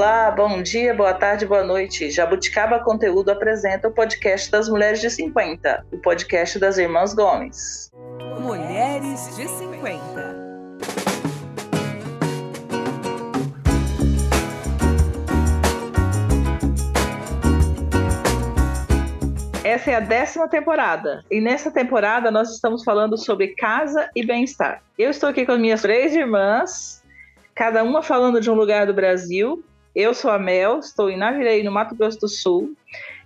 [0.00, 2.10] Olá, bom dia, boa tarde, boa noite.
[2.10, 7.92] Jabuticaba Conteúdo apresenta o podcast das Mulheres de 50, o podcast das Irmãs Gomes.
[8.40, 10.00] Mulheres de 50.
[19.62, 24.82] Essa é a décima temporada e nessa temporada nós estamos falando sobre casa e bem-estar.
[24.98, 27.02] Eu estou aqui com minhas três irmãs,
[27.54, 29.62] cada uma falando de um lugar do Brasil
[29.94, 32.74] eu sou a Mel, estou em Navirei, no Mato Grosso do Sul.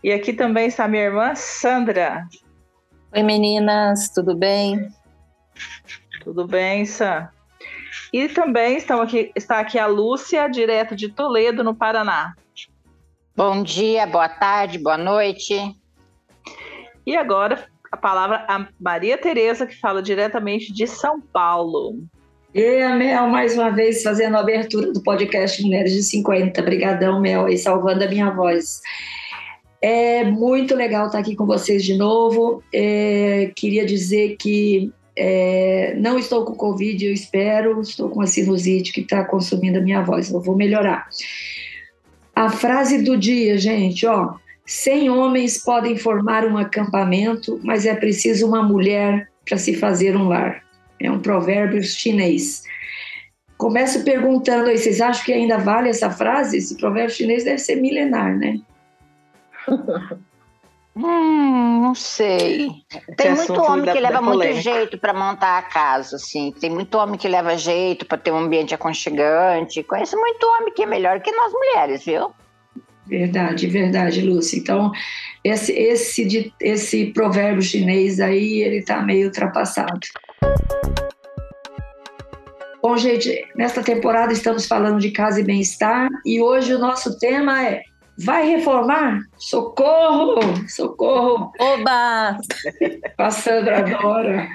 [0.03, 2.27] E aqui também está minha irmã Sandra.
[3.15, 4.89] Oi, meninas, tudo bem?
[6.23, 7.29] Tudo bem, Sam.
[8.13, 12.35] E também estão aqui, está aqui a Lúcia, direto de Toledo, no Paraná.
[13.37, 15.55] Bom dia, boa tarde, boa noite.
[17.07, 22.05] E agora a palavra a Maria Tereza, que fala diretamente de São Paulo.
[22.55, 26.61] E a Mel, mais uma vez, fazendo a abertura do podcast Mulheres de 50.
[26.61, 28.81] Obrigadão, Mel, aí salvando a minha voz.
[29.83, 32.63] É muito legal estar aqui com vocês de novo.
[32.73, 38.93] É, queria dizer que é, não estou com Covid, eu espero, estou com a sinusite
[38.93, 41.09] que está consumindo a minha voz, eu vou melhorar.
[42.37, 44.35] A frase do dia, gente, ó.
[44.65, 50.29] 100 homens podem formar um acampamento, mas é preciso uma mulher para se fazer um
[50.29, 50.64] lar.
[51.01, 52.63] É um provérbio chinês.
[53.57, 56.57] Começo perguntando aí, vocês acham que ainda vale essa frase?
[56.59, 58.61] Esse provérbio chinês deve ser milenar, né?
[60.97, 62.71] Hum, não sei.
[63.17, 66.55] Tem Esse muito homem que leva muito jeito para montar a casa, assim.
[66.61, 69.83] Tem muito homem que leva jeito para ter um ambiente aconchegante.
[69.83, 72.33] Conheço muito homem que é melhor que nós mulheres, viu?
[73.07, 74.57] Verdade, verdade, Lúcia.
[74.57, 74.93] Então,
[75.43, 79.99] esse, esse, esse provérbio chinês aí, ele está meio ultrapassado.
[82.83, 87.65] Bom, gente, nesta temporada estamos falando de casa e bem-estar e hoje o nosso tema
[87.65, 87.83] é
[88.17, 89.23] Vai reformar?
[89.37, 90.39] Socorro!
[90.69, 91.53] Socorro!
[91.59, 92.39] Oba!
[93.17, 94.49] Passando agora.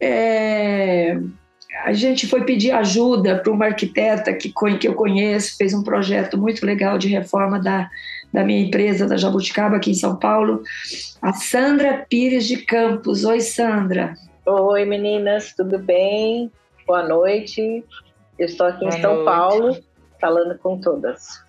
[0.00, 1.18] É,
[1.84, 6.38] a gente foi pedir ajuda para uma arquiteta que, que eu conheço, fez um projeto
[6.38, 7.90] muito legal de reforma da,
[8.32, 10.62] da minha empresa, da Jabuticaba, aqui em São Paulo,
[11.20, 13.24] a Sandra Pires de Campos.
[13.24, 14.14] Oi, Sandra.
[14.44, 16.50] Oi, meninas, tudo bem?
[16.84, 17.84] Boa noite.
[18.36, 19.24] Eu estou aqui Boa em São noite.
[19.24, 19.76] Paulo,
[20.20, 21.40] falando com todas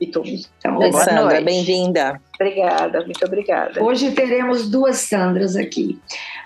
[0.00, 0.48] e todos.
[0.60, 2.20] Então, Oi, Sandra, bem-vinda.
[2.36, 3.82] Obrigada, muito obrigada.
[3.82, 6.00] Hoje teremos duas Sandras aqui.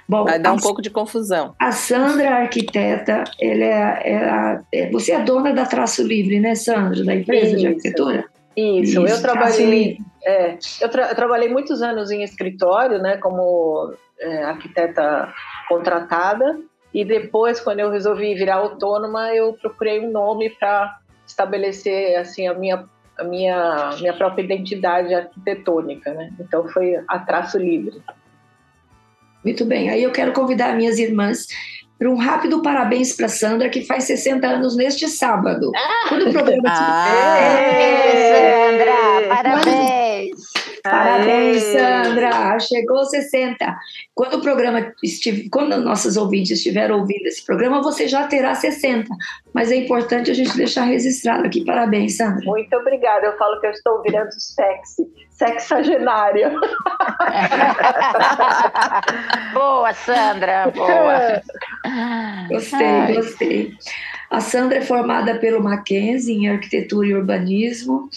[0.09, 1.55] Bom, Vai dar a, um pouco de confusão.
[1.59, 7.05] A Sandra, arquiteta, ela é, é, é, você é dona da Traço Livre, né, Sandra,
[7.05, 7.59] da empresa Isso.
[7.59, 8.25] de arquitetura?
[8.57, 13.93] Isso, Isso eu trabalhei, é, eu, tra eu, trabalhei muitos anos em escritório, né, como
[14.19, 15.33] é, arquiteta
[15.69, 16.59] contratada,
[16.93, 22.55] e depois, quando eu resolvi virar autônoma, eu procurei um nome para estabelecer assim a
[22.55, 22.85] minha
[23.19, 26.33] a minha minha própria identidade arquitetônica, né?
[26.39, 28.03] Então foi a traço livre.
[29.45, 29.91] Muito bem.
[29.91, 31.47] Aí eu quero convidar minhas irmãs
[31.99, 35.71] para um rápido parabéns para Sandra, que faz 60 anos neste sábado.
[35.75, 37.57] Ah, Quando o programa ah,
[38.35, 40.64] Sandra, parabéns!
[40.85, 42.59] Parabéns, Sandra!
[42.61, 43.75] Chegou 60.
[44.15, 49.09] Quando o programa estiver, quando nossos ouvintes estiverem ouvindo esse programa, você já terá 60.
[49.55, 51.65] Mas é importante a gente deixar registrado aqui.
[51.65, 52.45] Parabéns, Sandra.
[52.45, 53.25] Muito obrigada.
[53.25, 56.53] Eu falo que eu estou virando sexy, sexagenária.
[59.55, 61.41] boa, Sandra, boa.
[62.51, 63.15] Gostei, Ai.
[63.15, 63.73] gostei.
[64.31, 68.11] A Sandra é formada pelo Mackenzie em arquitetura e urbanismo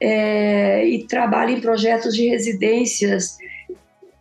[0.00, 3.38] é, e trabalha em projetos de residências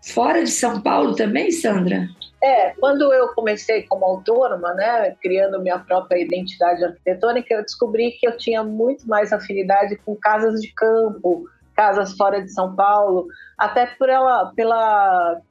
[0.02, 2.08] fora de São Paulo também, Sandra?
[2.44, 8.28] É, quando eu comecei como autônoma, né, criando minha própria identidade arquitetônica, eu descobri que
[8.28, 13.28] eu tinha muito mais afinidade com casas de campo, casas fora de São Paulo,
[13.58, 15.42] até por ela, pela,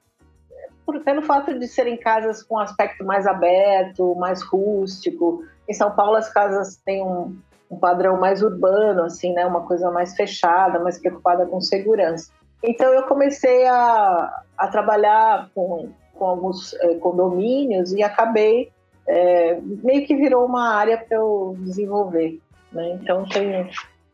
[0.86, 5.42] por, pelo fato de serem casas com aspecto mais aberto, mais rústico.
[5.68, 7.36] Em São Paulo as casas têm um,
[7.70, 9.46] um padrão mais urbano, assim, né?
[9.46, 12.30] Uma coisa mais fechada, mais preocupada com segurança.
[12.62, 18.72] Então eu comecei a, a trabalhar com, com alguns é, condomínios e acabei
[19.06, 22.40] é, meio que virou uma área para eu desenvolver.
[22.72, 22.98] Né?
[23.00, 23.68] Então tem, a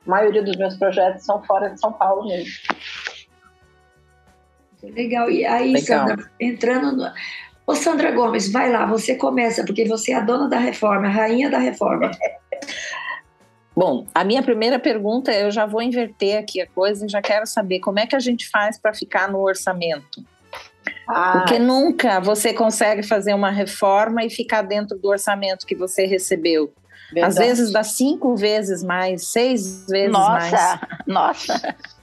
[0.05, 2.51] maioria dos meus projetos são fora de São Paulo mesmo.
[4.83, 5.31] Legal.
[5.31, 6.09] E aí, Legal.
[6.09, 7.13] Sandra, entrando no.
[7.67, 11.11] Ô, Sandra Gomes, vai lá, você começa, porque você é a dona da reforma, a
[11.11, 12.11] rainha da reforma.
[13.81, 17.47] Bom, a minha primeira pergunta, eu já vou inverter aqui a coisa e já quero
[17.47, 20.23] saber como é que a gente faz para ficar no orçamento.
[21.09, 21.39] Ah.
[21.39, 26.71] Porque nunca você consegue fazer uma reforma e ficar dentro do orçamento que você recebeu.
[27.11, 27.33] Verdade.
[27.33, 30.53] Às vezes dá cinco vezes mais, seis vezes nossa, mais.
[31.07, 31.77] Nossa, nossa.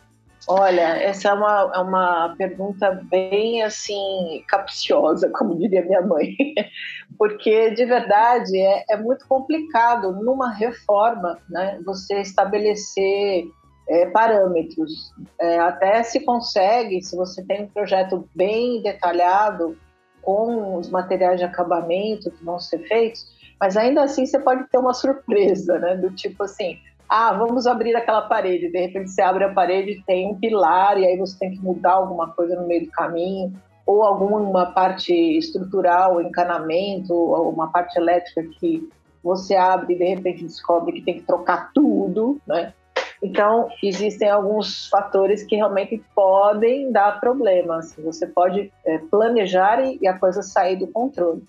[0.50, 6.38] Olha, essa é uma, é uma pergunta bem assim capciosa, como diria minha mãe,
[7.20, 13.46] porque de verdade é, é muito complicado numa reforma, né, você estabelecer
[13.90, 15.14] é, parâmetros.
[15.38, 19.78] É, até se consegue, se você tem um projeto bem detalhado
[20.22, 23.26] com os materiais de acabamento que vão ser feitos,
[23.60, 26.80] mas ainda assim você pode ter uma surpresa, né, do tipo assim,
[27.10, 28.70] ah, vamos abrir aquela parede.
[28.70, 31.60] De repente você abre a parede e tem um pilar, e aí você tem que
[31.60, 33.54] mudar alguma coisa no meio do caminho,
[33.86, 38.88] ou alguma parte estrutural, encanamento, ou uma parte elétrica que
[39.24, 42.74] você abre e de repente descobre que tem que trocar tudo, né?
[43.22, 47.96] Então, existem alguns fatores que realmente podem dar problemas.
[47.98, 51.44] Você pode é, planejar e a coisa sair do controle.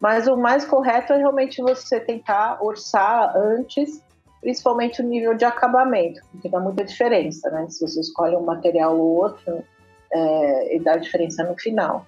[0.00, 4.02] Mas o mais correto é realmente você tentar orçar antes
[4.40, 7.66] principalmente o nível de acabamento, porque dá muita diferença, né?
[7.68, 9.64] Se você escolhe um material ou outro,
[10.12, 12.06] é, e dá diferença no final.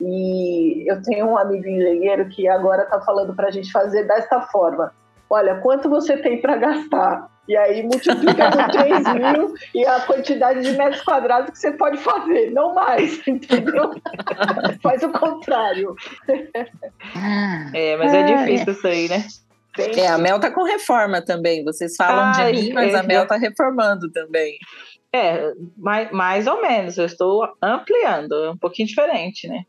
[0.00, 4.42] E eu tenho um amigo engenheiro que agora está falando para a gente fazer desta
[4.42, 4.92] forma:
[5.28, 7.28] olha, quanto você tem para gastar?
[7.48, 11.96] E aí multiplica por 3 mil e a quantidade de metros quadrados que você pode
[11.98, 13.92] fazer, não mais, entendeu?
[14.82, 15.94] Faz o contrário.
[17.72, 19.24] É, mas é difícil isso aí, né?
[19.78, 21.64] É, a Mel tá com reforma também.
[21.64, 24.58] Vocês falam Ai, de mim, mas a Mel tá reformando também.
[25.12, 26.98] É, mais, mais ou menos.
[26.98, 29.64] Eu estou ampliando, é um pouquinho diferente, né?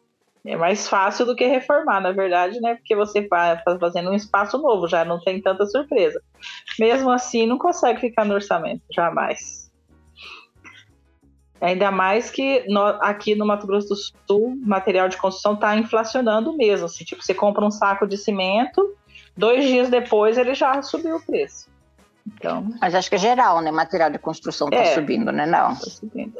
[0.45, 2.75] É mais fácil do que reformar, na verdade, né?
[2.75, 6.21] Porque você está fazendo um espaço novo, já não tem tanta surpresa.
[6.79, 9.67] Mesmo assim, não consegue ficar no orçamento, jamais.
[11.59, 16.55] Ainda mais que no, aqui no Mato Grosso do Sul, material de construção está inflacionando
[16.55, 16.85] mesmo.
[16.85, 18.95] Assim, tipo, você compra um saco de cimento,
[19.37, 21.69] Dois dias depois ele já subiu o preço.
[22.25, 23.71] Então, Mas acho que é geral, né?
[23.71, 25.45] Material de construção está é, subindo, né?
[25.45, 25.75] Não.
[25.75, 26.35] Tá subindo.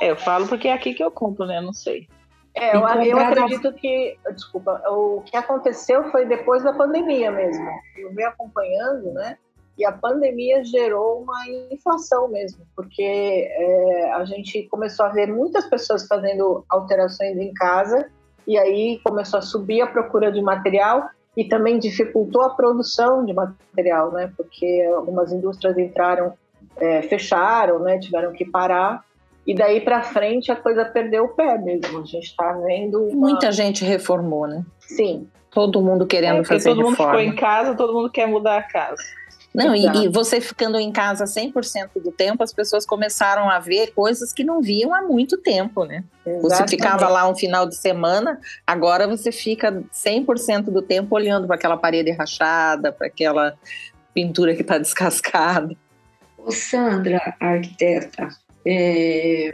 [0.00, 1.60] É, eu falo porque é aqui que eu compro, né?
[1.60, 2.08] Não sei.
[2.54, 7.68] É, eu, eu acredito que, desculpa, o que aconteceu foi depois da pandemia mesmo.
[7.96, 9.36] Eu venho acompanhando, né?
[9.78, 15.66] E a pandemia gerou uma inflação mesmo, porque é, a gente começou a ver muitas
[15.66, 18.10] pessoas fazendo alterações em casa,
[18.46, 23.32] e aí começou a subir a procura de material, e também dificultou a produção de
[23.32, 24.32] material, né?
[24.36, 26.32] Porque algumas indústrias entraram,
[26.76, 27.98] é, fecharam, né?
[27.98, 29.04] Tiveram que parar.
[29.46, 32.00] E daí para frente a coisa perdeu o pé mesmo.
[32.00, 33.04] A gente está vendo.
[33.04, 33.28] Uma...
[33.28, 34.64] Muita gente reformou, né?
[34.80, 35.28] Sim.
[35.50, 36.96] Todo mundo querendo é, fazer todo reforma.
[36.96, 39.02] Todo mundo ficou em casa, todo mundo quer mudar a casa.
[39.52, 43.92] Não, e, e, você ficando em casa 100% do tempo, as pessoas começaram a ver
[43.92, 46.04] coisas que não viam há muito tempo, né?
[46.24, 46.42] Exatamente.
[46.42, 51.56] Você ficava lá um final de semana, agora você fica 100% do tempo olhando para
[51.56, 53.58] aquela parede rachada, para aquela
[54.14, 55.74] pintura que está descascada.
[56.38, 58.28] Ô Sandra, arquiteta,
[58.64, 59.52] é,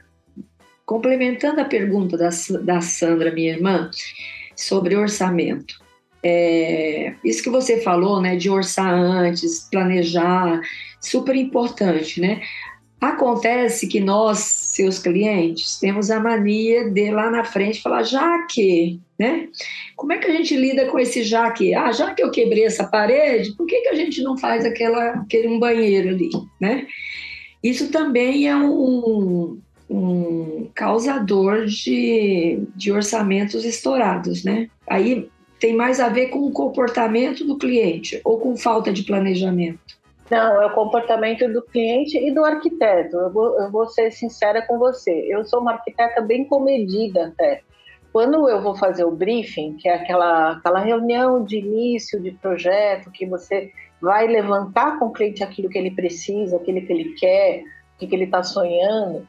[0.85, 2.29] complementando a pergunta da,
[2.63, 3.91] da Sandra, minha irmã,
[4.55, 5.86] sobre orçamento.
[6.23, 10.61] É, isso que você falou, né, de orçar antes, planejar,
[11.01, 12.41] super importante, né?
[13.01, 18.99] Acontece que nós, seus clientes, temos a mania de lá na frente falar já que,
[19.19, 19.49] né?
[19.95, 21.75] Como é que a gente lida com esse já que?
[21.75, 25.11] Ah, já que eu quebrei essa parede, por que, que a gente não faz aquela,
[25.11, 26.31] aquele um banheiro ali,
[26.61, 26.87] né?
[27.63, 34.69] Isso também é um, um causador de, de orçamentos estourados, né?
[34.89, 39.97] Aí tem mais a ver com o comportamento do cliente ou com falta de planejamento?
[40.31, 43.17] Não, é o comportamento do cliente e do arquiteto.
[43.17, 45.13] Eu vou, eu vou ser sincera com você.
[45.29, 47.63] Eu sou uma arquiteta bem comedida até.
[48.13, 53.11] Quando eu vou fazer o briefing, que é aquela, aquela reunião de início de projeto,
[53.11, 53.71] que você
[54.01, 57.63] vai levantar com o cliente aquilo que ele precisa, aquilo que ele quer,
[57.95, 59.27] o que ele está sonhando,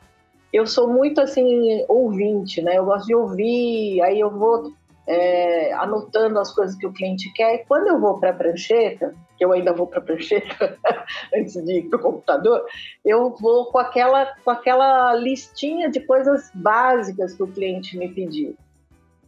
[0.52, 2.78] eu sou muito assim ouvinte, né?
[2.78, 4.74] Eu gosto de ouvir, aí eu vou
[5.08, 7.56] é, anotando as coisas que o cliente quer.
[7.56, 10.78] E quando eu vou para a prancheta, que eu ainda vou para a prancheta
[11.34, 12.66] antes de ir para o computador,
[13.06, 18.56] eu vou com aquela, com aquela listinha de coisas básicas que o cliente me pediu.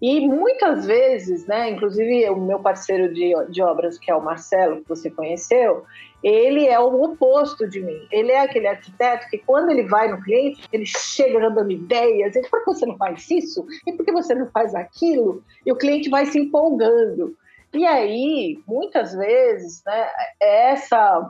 [0.02, 4.82] E muitas vezes, né, inclusive o meu parceiro de, de obras, que é o Marcelo,
[4.82, 5.84] que você conheceu,
[6.24, 8.08] ele é o oposto de mim.
[8.12, 12.36] Ele é aquele arquiteto que, quando ele vai no cliente, ele chega dando ideias.
[12.36, 13.66] Ele, por que você não faz isso?
[13.86, 15.44] E por que você não faz aquilo?
[15.66, 17.36] E o cliente vai se empolgando.
[17.74, 20.08] E aí, muitas vezes, né,
[20.42, 21.30] essa,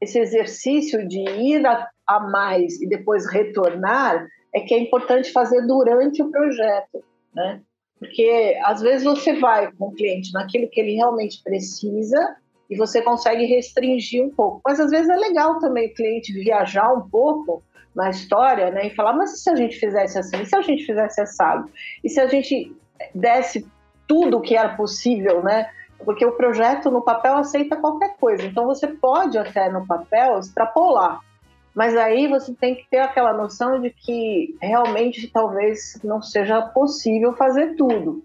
[0.00, 5.66] esse exercício de ir a, a mais e depois retornar é que é importante fazer
[5.66, 7.02] durante o projeto,
[7.34, 7.60] né?
[8.00, 12.36] Porque às vezes você vai com o cliente naquilo que ele realmente precisa
[12.68, 14.62] e você consegue restringir um pouco.
[14.64, 17.62] Mas às vezes é legal também o cliente viajar um pouco
[17.94, 20.40] na história, né, e falar, mas se a gente fizesse assim?
[20.40, 21.68] E se a gente fizesse assado?
[22.02, 22.74] E se a gente
[23.14, 23.66] desse
[24.06, 25.68] tudo o que era possível, né?
[26.04, 28.44] Porque o projeto no papel aceita qualquer coisa.
[28.44, 31.20] Então você pode até no papel extrapolar.
[31.74, 37.34] Mas aí você tem que ter aquela noção de que realmente talvez não seja possível
[37.34, 38.24] fazer tudo.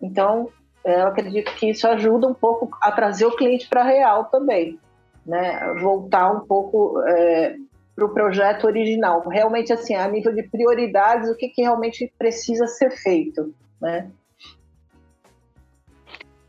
[0.00, 0.50] Então,
[0.84, 4.78] eu acredito que isso ajuda um pouco a trazer o cliente para real também,
[5.26, 5.74] né?
[5.80, 7.56] Voltar um pouco é,
[7.96, 9.26] para o projeto original.
[9.28, 14.10] Realmente, assim, a nível de prioridades, o que, que realmente precisa ser feito, né?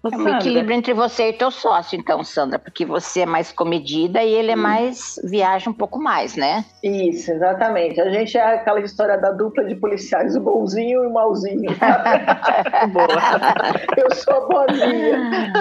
[0.02, 4.34] O equilíbrio entre você e teu sócio, então, Sandra, porque você é mais comedida e
[4.34, 6.64] ele é mais viaja um pouco mais, né?
[6.82, 8.00] Isso, exatamente.
[8.00, 11.70] A gente é aquela história da dupla de policiais, o bonzinho e o malzinho.
[13.98, 15.54] eu sou boazinha.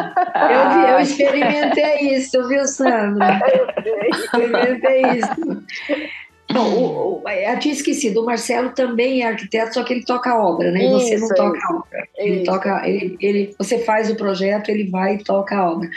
[0.50, 3.40] Eu, eu experimentei isso, viu, Sandra?
[3.84, 5.64] Eu experimentei isso.
[6.50, 10.30] Bom, o, o, eu tinha esquecido, o Marcelo também é arquiteto, só que ele toca
[10.30, 10.86] a obra, né?
[10.86, 12.08] E você não toca a obra.
[12.16, 15.90] Ele toca, ele, ele, você faz o projeto, ele vai e toca a obra.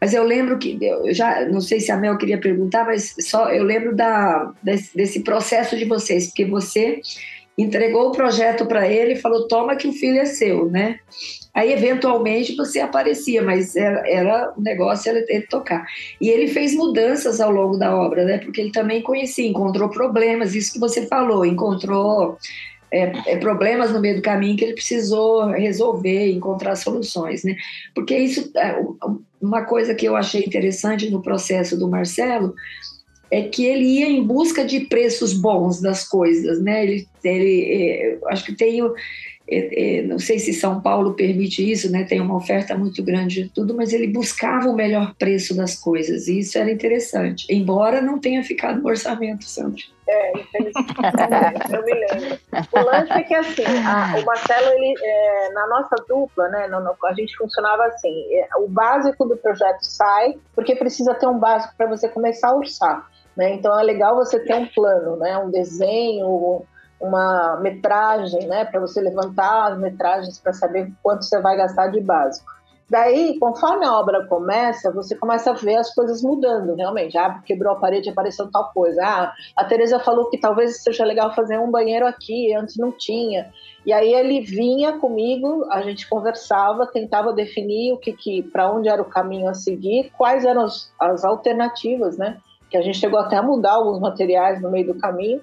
[0.00, 3.50] Mas eu lembro que, eu já não sei se a Mel queria perguntar, mas só
[3.50, 7.00] eu lembro da, desse, desse processo de vocês, porque você
[7.56, 11.00] entregou o projeto para ele e falou: toma que o filho é seu, né?
[11.54, 15.86] Aí, eventualmente, você aparecia, mas era, era o negócio era ele tocar.
[16.20, 18.38] E ele fez mudanças ao longo da obra, né?
[18.38, 22.36] Porque ele também conhecia, encontrou problemas, isso que você falou, encontrou
[22.90, 27.56] é, é, problemas no meio do caminho que ele precisou resolver, encontrar soluções, né?
[27.94, 28.78] Porque isso, é,
[29.40, 32.54] uma coisa que eu achei interessante no processo do Marcelo
[33.30, 36.84] é que ele ia em busca de preços bons das coisas, né?
[36.84, 38.80] Ele, ele é, acho que tem
[39.48, 42.04] é, é, não sei se São Paulo permite isso, né?
[42.04, 46.26] Tem uma oferta muito grande de tudo, mas ele buscava o melhor preço das coisas
[46.26, 49.82] e isso era interessante, embora não tenha ficado no orçamento, Sandra.
[50.08, 50.32] É,
[51.76, 52.38] eu me lembro.
[52.72, 56.80] O lance é que assim, a, o Marcelo, ele, é, na nossa dupla, né, no,
[56.80, 61.38] no, a gente funcionava assim, é, o básico do projeto sai, porque precisa ter um
[61.38, 63.15] básico para você começar a orçar.
[63.36, 63.54] Né?
[63.54, 65.36] Então é legal você ter um plano, né?
[65.38, 66.64] um desenho,
[67.00, 72.00] uma metragem, né, para você levantar as metragens para saber quanto você vai gastar de
[72.00, 72.56] básico.
[72.88, 77.18] Daí, conforme a obra começa, você começa a ver as coisas mudando, realmente.
[77.18, 79.02] Ah, quebrou a parede, apareceu tal coisa.
[79.04, 83.52] Ah, a Teresa falou que talvez seja legal fazer um banheiro aqui, antes não tinha.
[83.84, 88.88] E aí ele vinha comigo, a gente conversava, tentava definir o que, que para onde
[88.88, 92.38] era o caminho a seguir, quais eram as, as alternativas, né?
[92.76, 95.40] Que a gente chegou até a mudar alguns materiais no meio do caminho.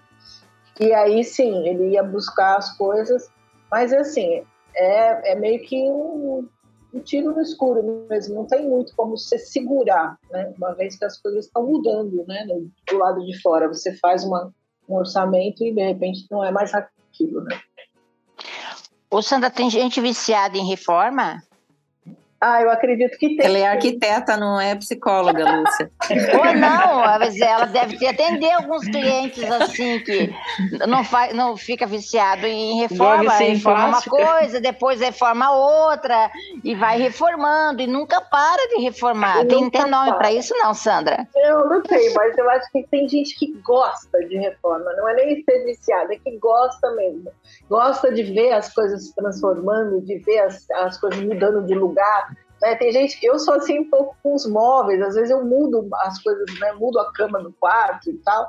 [0.79, 3.27] E aí sim, ele ia buscar as coisas,
[3.71, 4.43] mas assim,
[4.75, 6.47] é, é meio que um,
[6.93, 10.53] um tiro no escuro mesmo, não tem muito como você segurar, né?
[10.57, 12.45] Uma vez que as coisas estão mudando, né?
[12.89, 14.51] Do lado de fora, você faz uma,
[14.87, 17.59] um orçamento e de repente não é mais aquilo, né?
[19.09, 21.41] Ô Sandra, tem gente viciada em reforma?
[22.45, 23.45] Ah, eu acredito que tem.
[23.45, 25.89] Ela é arquiteta, não é psicóloga, Lúcia.
[26.38, 30.29] Ou não, mas ela deve ter atender alguns clientes assim que
[30.85, 36.29] não, faz, não fica viciado em reforma, reforma uma coisa, depois reforma outra
[36.65, 39.45] e vai reformando e nunca para de reformar.
[39.45, 41.25] Tem, tem nome para isso não, Sandra?
[41.33, 45.13] Eu não sei, mas eu acho que tem gente que gosta de reforma, não é
[45.13, 47.31] nem ser viciada, é que gosta mesmo.
[47.69, 52.32] Gosta de ver as coisas se transformando, de ver as, as coisas mudando de lugar
[52.63, 52.75] né?
[52.75, 55.86] Tem gente que eu sou assim um pouco com os móveis, às vezes eu mudo
[55.96, 56.72] as coisas, né?
[56.74, 58.48] mudo a cama no quarto e tal,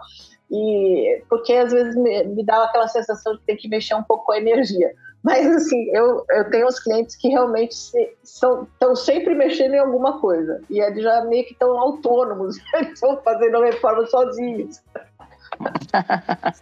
[0.48, 4.26] e porque às vezes me, me dá aquela sensação de ter que mexer um pouco
[4.26, 4.94] com a energia.
[5.20, 7.74] Mas assim, eu, eu tenho os clientes que realmente
[8.22, 10.60] estão sempre mexendo em alguma coisa.
[10.70, 14.80] E eles já meio que estão autônomos, eles estão fazendo a reforma sozinhos.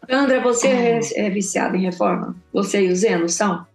[0.09, 2.35] Sandra, você é, é viciada em reforma?
[2.53, 3.67] Você e o Zeno são?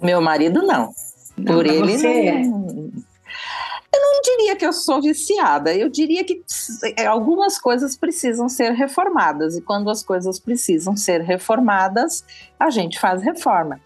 [0.00, 0.90] Meu marido não.
[1.36, 2.92] Por ele não.
[3.94, 6.42] Eu não diria que eu sou viciada, eu diria que
[7.06, 12.24] algumas coisas precisam ser reformadas, e quando as coisas precisam ser reformadas,
[12.62, 13.80] a gente faz reforma.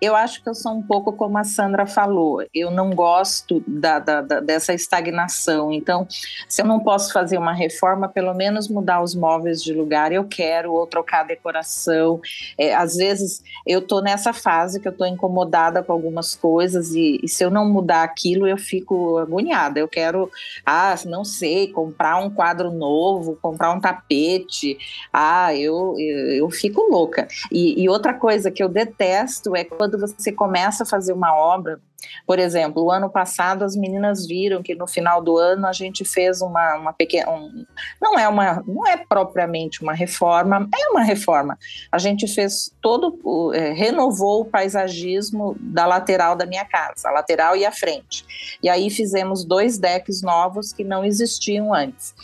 [0.00, 3.98] Eu acho que eu sou um pouco como a Sandra falou, eu não gosto da,
[3.98, 5.72] da, da, dessa estagnação.
[5.72, 6.06] Então,
[6.46, 10.24] se eu não posso fazer uma reforma, pelo menos mudar os móveis de lugar, eu
[10.24, 12.20] quero, ou trocar a decoração.
[12.58, 17.18] É, às vezes eu estou nessa fase que eu estou incomodada com algumas coisas, e,
[17.22, 19.80] e se eu não mudar aquilo, eu fico agoniada.
[19.80, 20.30] Eu quero,
[20.66, 24.78] ah, não sei, comprar um quadro novo, comprar um tapete.
[25.12, 27.26] Ah, eu, eu, eu fico louca.
[27.50, 31.80] E, e outra coisa que eu detesto é quando você começa a fazer uma obra
[32.26, 36.04] Por exemplo, o ano passado as meninas viram que no final do ano a gente
[36.04, 37.30] fez uma, uma pequena.
[37.30, 37.64] Um,
[38.00, 41.58] não é uma, não é propriamente uma reforma, é uma reforma.
[41.90, 47.56] A gente fez todo, é, renovou o paisagismo da lateral da minha casa, a lateral
[47.56, 48.24] e a frente.
[48.62, 52.14] E aí fizemos dois decks novos que não existiam antes.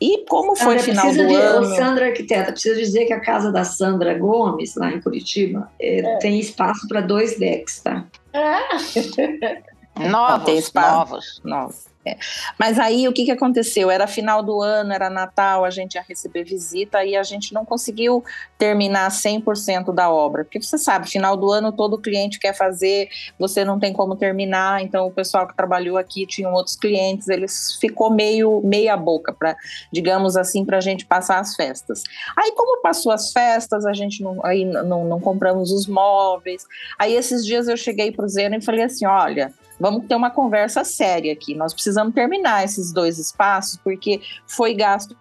[0.00, 1.76] E como foi Sandra, final do de, ano.
[1.76, 6.18] Sandra Arquiteta, precisa dizer que a casa da Sandra Gomes, lá em Curitiba, é, é.
[6.18, 8.06] tem espaço para dois decks, tá?
[8.32, 9.62] É.
[10.08, 11.40] novos, novos.
[11.44, 11.89] Novos.
[12.04, 12.16] É.
[12.58, 13.90] Mas aí o que, que aconteceu?
[13.90, 17.62] Era final do ano, era Natal, a gente ia receber visita e a gente não
[17.62, 18.24] conseguiu
[18.56, 20.42] terminar 100% da obra.
[20.42, 24.82] Porque você sabe, final do ano todo cliente quer fazer, você não tem como terminar.
[24.82, 29.54] Então o pessoal que trabalhou aqui tinham outros clientes, eles ficou meio meia boca para,
[29.92, 32.02] digamos assim, para a gente passar as festas.
[32.34, 36.64] Aí como passou as festas, a gente não, aí não, não compramos os móveis.
[36.98, 40.30] Aí esses dias eu cheguei para o Zeno e falei assim, olha vamos ter uma
[40.30, 41.54] conversa séria aqui.
[41.54, 45.16] Nós precisamos terminar esses dois espaços, porque foi gasto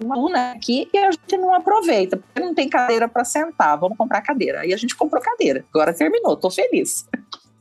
[0.00, 3.78] uma luna aqui e a gente não aproveita, porque não tem cadeira para sentar.
[3.78, 4.60] Vamos comprar cadeira.
[4.60, 5.64] Aí a gente comprou cadeira.
[5.72, 7.08] Agora terminou, tô feliz.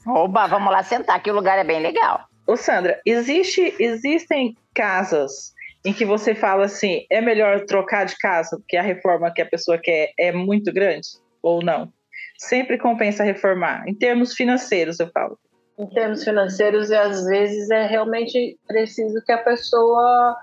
[0.05, 2.25] Oba, vamos lá sentar, que o lugar é bem legal.
[2.47, 5.53] Ô Sandra, existe, existem casas
[5.85, 9.45] em que você fala assim, é melhor trocar de casa porque a reforma que a
[9.45, 11.07] pessoa quer é muito grande
[11.41, 11.91] ou não?
[12.37, 13.87] Sempre compensa reformar.
[13.87, 15.37] Em termos financeiros, eu falo
[15.77, 20.37] em termos financeiros e às vezes é realmente preciso que a pessoa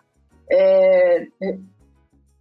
[0.50, 1.26] é,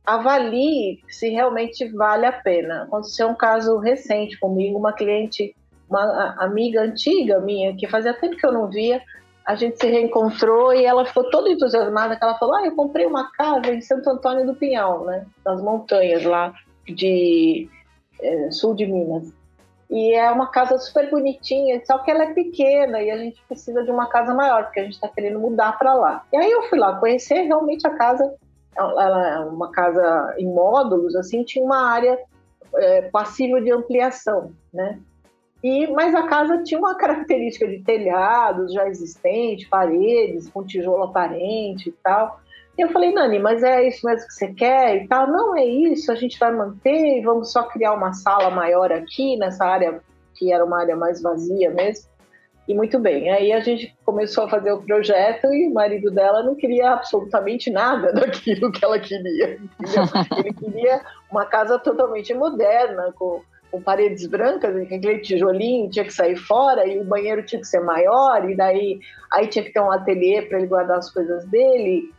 [0.06, 2.84] avalie se realmente vale a pena.
[2.84, 5.56] Aconteceu um caso recente comigo, uma cliente,
[5.90, 9.02] uma amiga antiga minha, que fazia tempo que eu não via,
[9.46, 13.06] a gente se reencontrou e ela ficou toda entusiasmada, que ela falou, ah, eu comprei
[13.06, 16.54] uma casa em Santo Antônio do Pinhal, né, nas montanhas lá
[16.86, 17.70] de
[18.22, 19.32] é, sul de Minas.
[19.90, 23.84] E é uma casa super bonitinha, só que ela é pequena e a gente precisa
[23.84, 26.26] de uma casa maior, porque a gente está querendo mudar para lá.
[26.32, 28.36] E aí eu fui lá conhecer realmente a casa,
[28.76, 32.20] ela é uma casa em módulos, assim, tinha uma área
[32.76, 35.00] é, passível de ampliação, né?
[35.64, 41.90] E, mas a casa tinha uma característica de telhados já existente, paredes com tijolo aparente
[41.90, 42.40] e tal.
[42.78, 45.28] E eu falei, Nani, mas é isso mesmo que você quer e tal?
[45.28, 49.66] Não é isso, a gente vai manter, vamos só criar uma sala maior aqui, nessa
[49.66, 50.00] área
[50.36, 52.08] que era uma área mais vazia mesmo.
[52.68, 56.44] E muito bem, aí a gente começou a fazer o projeto e o marido dela
[56.44, 59.58] não queria absolutamente nada daquilo que ela queria.
[60.38, 66.36] Ele queria uma casa totalmente moderna, com, com paredes brancas, aquele tijolinho tinha que sair
[66.36, 69.00] fora e o banheiro tinha que ser maior, e daí
[69.32, 72.12] aí tinha que ter um ateliê para ele guardar as coisas dele.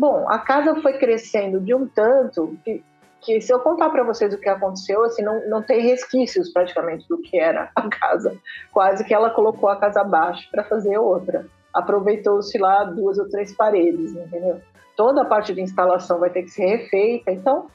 [0.00, 2.82] Bom, a casa foi crescendo de um tanto que,
[3.20, 7.06] que se eu contar para vocês o que aconteceu, assim, não, não tem resquícios praticamente
[7.06, 8.34] do que era a casa.
[8.72, 11.46] Quase que ela colocou a casa abaixo para fazer outra.
[11.70, 14.62] Aproveitou-se lá duas ou três paredes, entendeu?
[14.96, 17.30] Toda a parte de instalação vai ter que ser refeita.
[17.30, 17.66] Então,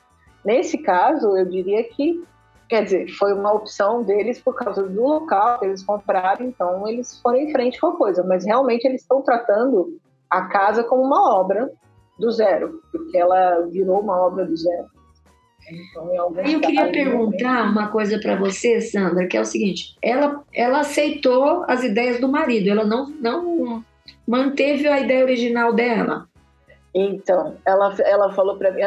[0.43, 2.25] nesse caso, eu diria que,
[2.67, 7.21] quer dizer, foi uma opção deles por causa do local que eles compraram, então eles
[7.21, 8.23] foram em frente com a coisa.
[8.23, 11.71] Mas realmente eles estão tratando a casa como uma obra
[12.17, 14.87] do zero, porque ela virou uma obra do zero.
[15.67, 20.81] Então, eu queria perguntar uma coisa para você, Sandra, que é o seguinte: ela, ela
[20.81, 23.83] aceitou as ideias do marido, ela não, não
[24.27, 26.27] manteve a ideia original dela.
[26.93, 28.81] Então, ela, ela falou para mim,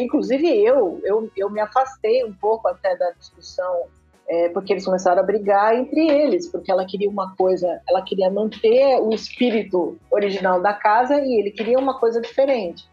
[0.00, 3.86] inclusive eu, eu, eu me afastei um pouco até da discussão
[4.28, 8.30] é, porque eles começaram a brigar entre eles, porque ela queria uma coisa, ela queria
[8.30, 12.86] manter o espírito original da casa e ele queria uma coisa diferente.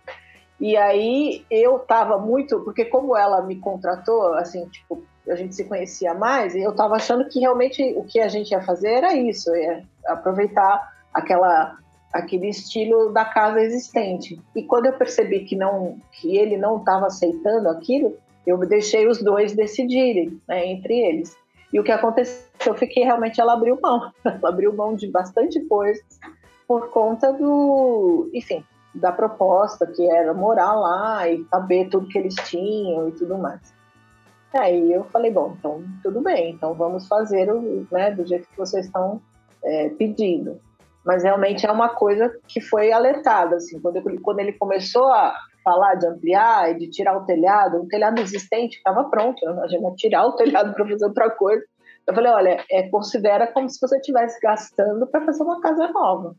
[0.59, 5.65] E aí eu tava muito, porque como ela me contratou, assim, tipo, a gente se
[5.65, 9.13] conhecia mais, e eu tava achando que realmente o que a gente ia fazer era
[9.13, 11.77] isso, é aproveitar aquela
[12.13, 14.41] aquele estilo da casa existente.
[14.55, 19.21] E quando eu percebi que não que ele não estava aceitando aquilo, eu deixei os
[19.21, 21.37] dois decidirem né, entre eles.
[21.73, 24.11] E o que aconteceu foi que realmente ela abriu mão.
[24.23, 26.03] Ela abriu mão de bastante coisas
[26.67, 32.35] por conta do, enfim, da proposta que era morar lá e saber tudo que eles
[32.47, 33.73] tinham e tudo mais.
[34.53, 38.57] Aí eu falei, bom, então tudo bem, então vamos fazer o, né, do jeito que
[38.57, 39.21] vocês estão
[39.63, 40.59] é, pedindo.
[41.05, 45.35] Mas realmente é uma coisa que foi alertada, assim, quando, eu, quando ele começou a
[45.65, 49.81] falar de ampliar e de tirar o telhado, o telhado existente estava pronto, a gente
[49.81, 51.65] vai tirar o telhado para fazer outra coisa.
[52.07, 56.35] Eu falei, olha, é, considera como se você estivesse gastando para fazer uma casa nova.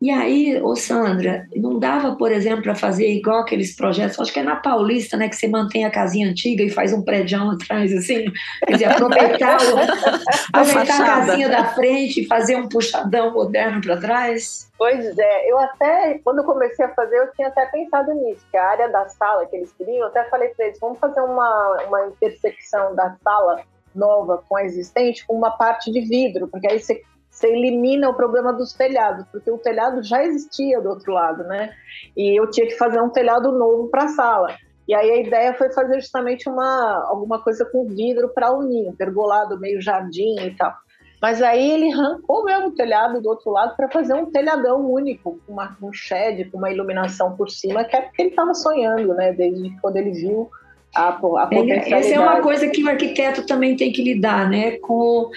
[0.00, 4.40] E aí, ô Sandra, não dava, por exemplo, para fazer igual aqueles projetos, acho que
[4.40, 7.92] é na Paulista, né, que você mantém a casinha antiga e faz um prédio atrás,
[7.92, 8.24] assim,
[8.66, 9.76] quer dizer, aproveitar, o,
[10.58, 14.70] aproveitar a, a casinha da frente e fazer um puxadão moderno para trás?
[14.78, 18.56] Pois é, eu até, quando eu comecei a fazer, eu tinha até pensado nisso, que
[18.56, 21.84] a área da sala que eles queriam, eu até falei para eles, vamos fazer uma,
[21.86, 23.60] uma intersecção da sala
[23.94, 27.02] nova com a existente com uma parte de vidro, porque aí você
[27.40, 31.70] você elimina o problema dos telhados, porque o telhado já existia do outro lado, né?
[32.14, 34.54] E eu tinha que fazer um telhado novo para a sala.
[34.86, 39.58] E aí a ideia foi fazer justamente uma alguma coisa com vidro para unir, pergolado
[39.58, 40.74] meio jardim e tal.
[41.22, 45.38] Mas aí ele arrancou mesmo o telhado do outro lado para fazer um telhadão único,
[45.46, 49.14] com uma, um shed, com uma iluminação por cima, que é porque ele estava sonhando,
[49.14, 49.32] né?
[49.32, 50.50] Desde quando ele viu
[50.94, 51.48] a, a.
[51.86, 54.78] Essa é uma coisa que o arquiteto também tem que lidar, né?
[54.78, 55.30] Com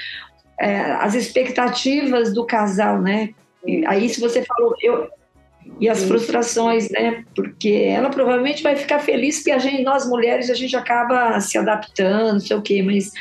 [0.60, 3.34] é, as expectativas do casal, né?
[3.66, 5.10] E aí, se você falou, eu,
[5.80, 7.24] e as frustrações, né?
[7.36, 11.58] Porque ela provavelmente vai ficar feliz que a gente, nós mulheres, a gente acaba se
[11.58, 13.12] adaptando, não sei o quê, mas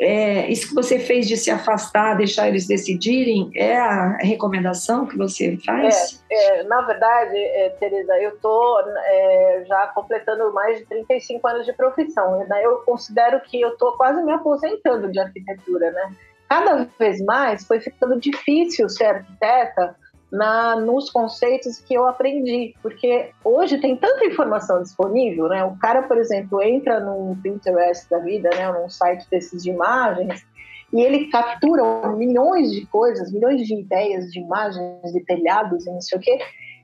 [0.00, 5.16] é, isso que você fez de se afastar, deixar eles decidirem, é a recomendação que
[5.16, 6.24] você faz?
[6.28, 11.66] É, é na verdade, é, Teresa, eu estou é, já completando mais de 35 anos
[11.66, 12.38] de profissão.
[12.38, 12.60] Né?
[12.64, 16.12] Eu considero que eu estou quase me aposentando de arquitetura, né?
[16.52, 19.96] Cada vez mais foi ficando difícil ser arquiteta
[20.30, 25.64] na, nos conceitos que eu aprendi, porque hoje tem tanta informação disponível, né?
[25.64, 30.44] O cara, por exemplo, entra num Pinterest da vida, né, num site desses de imagens,
[30.92, 36.02] e ele captura milhões de coisas, milhões de ideias de imagens, de telhados e não
[36.02, 36.38] sei o quê,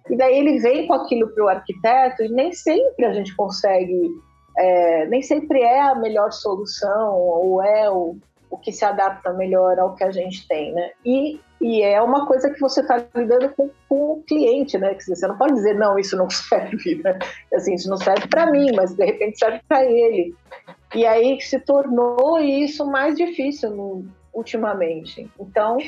[0.09, 4.09] e daí ele vem com aquilo para o arquiteto e nem sempre a gente consegue,
[4.57, 8.17] é, nem sempre é a melhor solução ou é o,
[8.51, 10.91] o que se adapta melhor ao que a gente tem, né?
[11.05, 14.95] E, e é uma coisa que você está lidando com, com, o cliente, né?
[14.95, 17.19] Que você não pode dizer, não, isso não serve, né?
[17.53, 20.35] Assim, isso não serve para mim, mas de repente serve para ele.
[20.95, 25.31] E aí se tornou isso mais difícil no, ultimamente.
[25.39, 25.79] Então,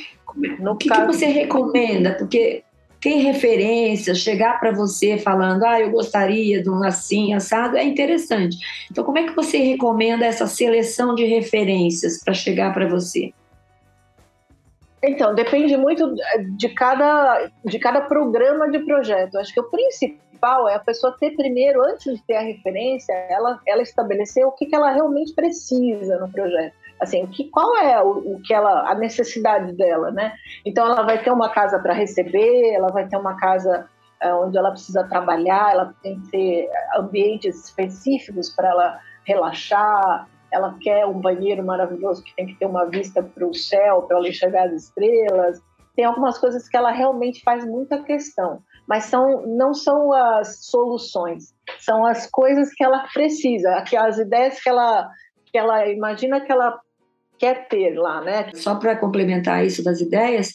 [0.59, 1.07] no o que, caso...
[1.07, 2.15] que você recomenda?
[2.15, 2.63] Porque
[3.01, 8.59] ter referências, chegar para você falando, ah, eu gostaria de um assim, assado, é interessante.
[8.91, 13.33] Então, como é que você recomenda essa seleção de referências para chegar para você?
[15.03, 16.15] Então, depende muito
[16.57, 19.39] de cada, de cada programa de projeto.
[19.39, 23.59] Acho que o principal é a pessoa ter primeiro, antes de ter a referência, ela,
[23.67, 28.35] ela estabelecer o que, que ela realmente precisa no projeto assim, que, qual é o,
[28.35, 30.35] o, que ela, a necessidade dela, né?
[30.65, 33.89] Então ela vai ter uma casa para receber, ela vai ter uma casa
[34.21, 40.77] é, onde ela precisa trabalhar, ela tem que ter ambientes específicos para ela relaxar, ela
[40.81, 44.29] quer um banheiro maravilhoso que tem que ter uma vista para o céu, para ela
[44.29, 45.63] enxergar as estrelas.
[45.97, 51.55] Tem algumas coisas que ela realmente faz muita questão, mas são, não são as soluções,
[51.79, 55.09] são as coisas que ela precisa, aquelas ideias que ela,
[55.47, 56.79] que ela imagina que ela
[57.41, 58.51] quer ter lá, né?
[58.55, 60.53] Só para complementar isso das ideias,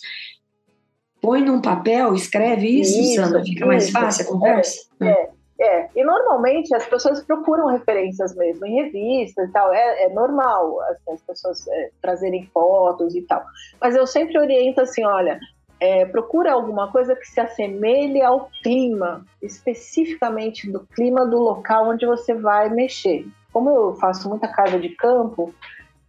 [1.20, 3.66] põe num papel, escreve isso, isso Sandra, fica isso.
[3.66, 4.88] mais fácil a conversa.
[5.02, 10.04] É, é, é, e normalmente as pessoas procuram referências mesmo em revistas e tal, é,
[10.04, 13.44] é normal assim, as pessoas é, trazerem fotos e tal.
[13.82, 15.40] Mas eu sempre oriento assim, olha,
[15.80, 22.06] é, procura alguma coisa que se assemelhe ao clima, especificamente do clima do local onde
[22.06, 23.26] você vai mexer.
[23.52, 25.54] Como eu faço muita casa de campo,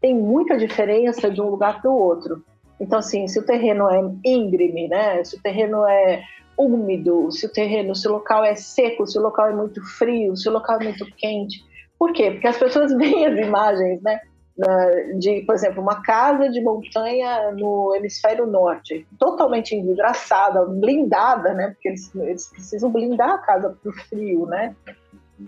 [0.07, 2.45] tem muita diferença de um lugar para o outro.
[2.79, 5.25] Então, assim, se o terreno é íngreme, né?
[5.25, 6.23] Se o terreno é
[6.57, 10.37] úmido, se o terreno, se o local é seco, se o local é muito frio,
[10.37, 11.64] se o local é muito quente.
[11.99, 12.31] Por quê?
[12.31, 14.21] Porque as pessoas veem as imagens, né?
[15.19, 21.71] De, por exemplo, uma casa de montanha no hemisfério norte, totalmente envidraçada, blindada, né?
[21.71, 24.75] Porque eles, eles precisam blindar a casa para o frio, né?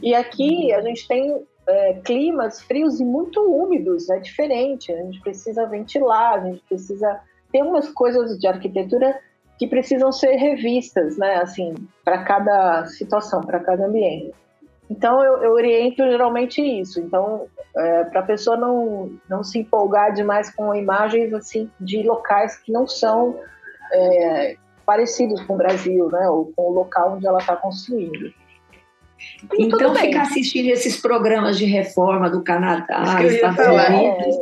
[0.02, 4.90] E aqui a gente tem é, climas frios e muito úmidos, é diferente.
[4.92, 7.20] A gente precisa ventilar, a gente precisa.
[7.52, 9.18] Tem umas coisas de arquitetura
[9.58, 11.36] que precisam ser revistas, né?
[11.36, 14.32] Assim, para cada situação, para cada ambiente.
[14.88, 17.00] Então, eu, eu, oriento geralmente isso.
[17.00, 22.56] Então, é, para a pessoa não, não se empolgar demais com imagens assim de locais
[22.56, 23.38] que não são
[23.92, 26.30] é, parecidos com o Brasil, né?
[26.30, 28.32] Ou com o local onde ela está construindo.
[29.56, 33.90] E então, ficar assistindo esses programas de reforma do Canadá, Isso que eu ia falar.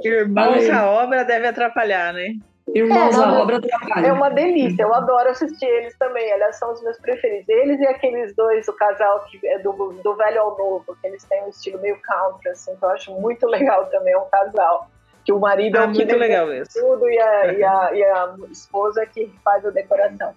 [0.05, 2.35] Irmãos a obra deve atrapalhar, né?
[2.75, 4.07] Irmãos é, a obra atrapalha.
[4.09, 6.33] É uma delícia, eu adoro assistir eles também.
[6.33, 7.49] Aliás, são os meus preferidos.
[7.49, 11.23] Eles e aqueles dois, o casal que é do, do velho ao novo, que eles
[11.25, 14.91] têm um estilo meio country, assim, que eu acho muito legal também, é um casal.
[15.25, 18.05] Que o marido ah, é o que muito legal tudo e a, e, a, e
[18.05, 20.35] a esposa que faz a decoração.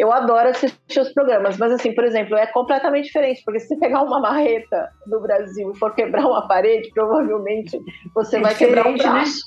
[0.00, 3.76] Eu adoro assistir os programas, mas assim, por exemplo, é completamente diferente, porque se você
[3.76, 7.78] pegar uma marreta do Brasil e for quebrar uma parede, provavelmente
[8.14, 9.44] você é vai quebrar um braço.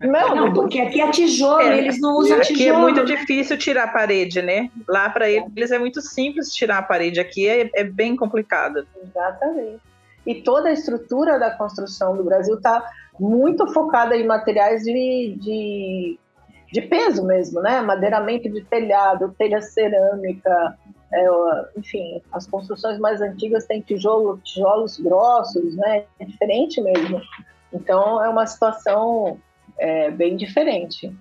[0.00, 0.08] Né?
[0.08, 2.70] Não, não, porque aqui é tijolo, é, eles não usam aqui tijolo.
[2.70, 4.70] Aqui é muito difícil tirar a parede, né?
[4.88, 8.86] Lá para eles é muito simples tirar a parede, aqui é, é bem complicado.
[9.02, 9.80] Exatamente.
[10.24, 12.88] E toda a estrutura da construção do Brasil está
[13.18, 16.18] muito focada em materiais de, de
[16.72, 17.80] de peso mesmo, né?
[17.80, 20.76] Madeiramento de telhado, telha cerâmica,
[21.12, 21.26] é,
[21.76, 26.04] enfim, as construções mais antigas têm tijolo, tijolos grossos, né?
[26.18, 27.20] É diferente mesmo.
[27.72, 29.38] Então é uma situação
[29.78, 31.14] é, bem diferente.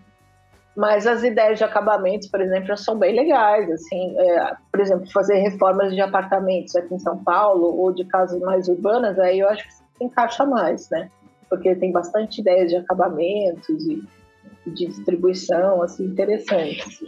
[0.75, 3.71] Mas as ideias de acabamentos, por exemplo, são bem legais.
[3.71, 8.39] Assim, é, por exemplo, fazer reformas de apartamentos aqui em São Paulo ou de casas
[8.41, 11.10] mais urbanas, aí eu acho que se encaixa mais, né?
[11.49, 14.03] Porque tem bastante ideias de acabamentos e
[14.65, 17.03] de distribuição assim interessantes.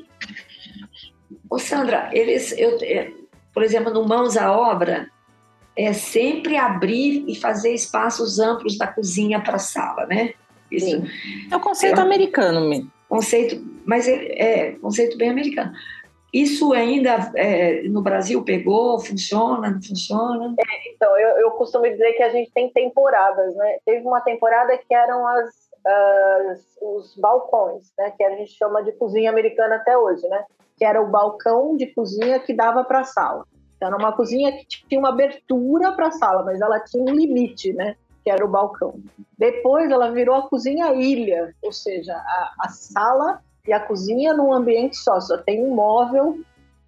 [1.50, 3.12] Ô Sandra, eles, eu, é,
[3.54, 5.10] por exemplo, no Mãos à Obra,
[5.76, 10.34] é sempre abrir e fazer espaços amplos da cozinha para a sala, né?
[10.72, 11.04] Isso Sim.
[11.52, 12.92] é o conceito é, americano mesmo.
[13.08, 15.72] Conceito, mas é, é conceito bem americano.
[16.32, 20.54] Isso ainda é, no Brasil pegou, funciona, não funciona?
[20.60, 23.78] É, então, eu, eu costumo dizer que a gente tem temporadas, né?
[23.84, 25.50] Teve uma temporada que eram as
[25.90, 30.46] uh, os balcões, né, que a gente chama de cozinha americana até hoje, né,
[30.78, 33.46] que era o balcão de cozinha que dava para a sala.
[33.76, 37.16] Então, era uma cozinha que tinha uma abertura para a sala, mas ela tinha um
[37.16, 39.00] limite, né, que era o balcão.
[39.38, 44.54] Depois ela virou a cozinha ilha, ou seja, a, a sala e a cozinha num
[44.54, 46.40] ambiente só, só tem um móvel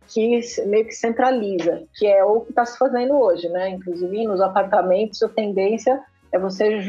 [0.08, 3.70] que meio que centraliza, que é o que está se fazendo hoje, né?
[3.70, 6.80] Inclusive nos apartamentos a tendência é você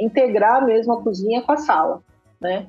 [0.00, 2.02] integrar mesmo a cozinha com a sala,
[2.40, 2.66] né?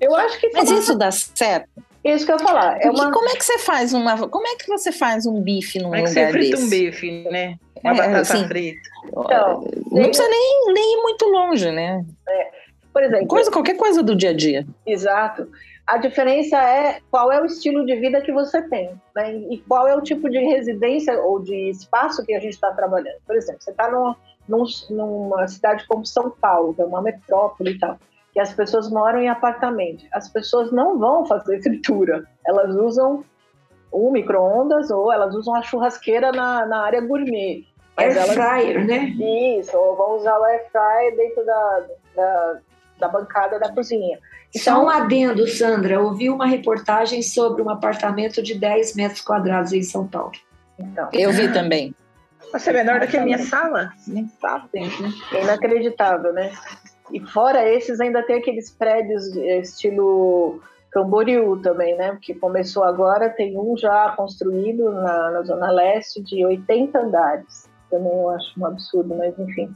[0.00, 1.68] Eu acho que mas isso dá certo.
[2.04, 2.80] Isso que eu ia falar.
[2.80, 3.10] É uma...
[3.10, 4.28] como é que você faz uma?
[4.28, 6.68] Como é que você faz um bife num como lugar é que você frita um
[6.68, 7.56] bife, né?
[7.82, 8.80] Uma é, batata assim, frita.
[9.06, 12.04] Então, não precisa nem, nem ir muito longe, né?
[12.28, 12.50] É.
[12.92, 14.66] Por exemplo, coisa, qualquer coisa do dia a dia.
[14.86, 15.48] Exato.
[15.86, 19.34] A diferença é qual é o estilo de vida que você tem, né?
[19.50, 23.18] E qual é o tipo de residência ou de espaço que a gente está trabalhando.
[23.26, 24.14] Por exemplo, você está num,
[24.48, 27.98] num, numa cidade como São Paulo, que é uma metrópole e tal,
[28.32, 30.04] que as pessoas moram em apartamento.
[30.12, 33.24] As pessoas não vão fazer fritura, elas usam
[33.92, 37.64] um micro-ondas ou elas usam a churrasqueira na, na área gourmet.
[37.96, 38.34] Air elas...
[38.34, 39.04] fryer, né?
[39.58, 42.58] Isso, ou vão usar o air fryer dentro da, da,
[43.00, 44.18] da bancada da cozinha.
[44.54, 45.94] Então, Só um adendo, Sandra.
[45.94, 50.32] Eu ouvi uma reportagem sobre um apartamento de 10 metros quadrados em São Paulo.
[50.78, 51.94] Então, eu vi também.
[52.52, 53.92] Você é menor do que a minha sala?
[54.06, 54.88] Nem sabe, né?
[55.32, 56.52] É inacreditável, né?
[57.12, 62.18] E fora esses, ainda tem aqueles prédios estilo Camboriú também, né?
[62.20, 67.68] Que começou agora, tem um já construído na, na Zona Leste de 80 andares.
[67.90, 69.74] Também eu acho um absurdo, mas enfim,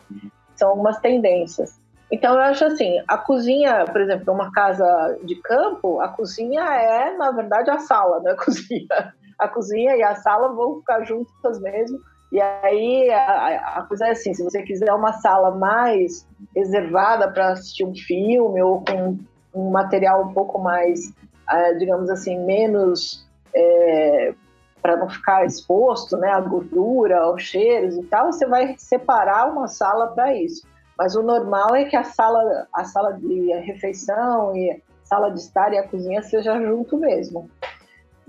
[0.57, 1.79] são algumas tendências.
[2.11, 7.17] Então eu acho assim, a cozinha, por exemplo, uma casa de campo, a cozinha é,
[7.17, 9.15] na verdade, a sala, não é a cozinha.
[9.39, 11.99] A cozinha e a sala vão ficar juntas mesmo,
[12.33, 17.53] e aí a, a, coisa é assim, se você quiser uma sala mais reservada para
[17.53, 19.19] assistir um filme ou com
[19.53, 24.33] um material um pouco mais, uh, digamos assim, menos é,
[24.81, 29.67] para não ficar exposto, né, a gordura, aos cheiros e tal, você vai separar uma
[29.67, 30.67] sala para isso.
[30.97, 35.41] Mas o normal é que a sala, a sala de refeição e a sala de
[35.41, 37.51] estar e a cozinha seja junto mesmo.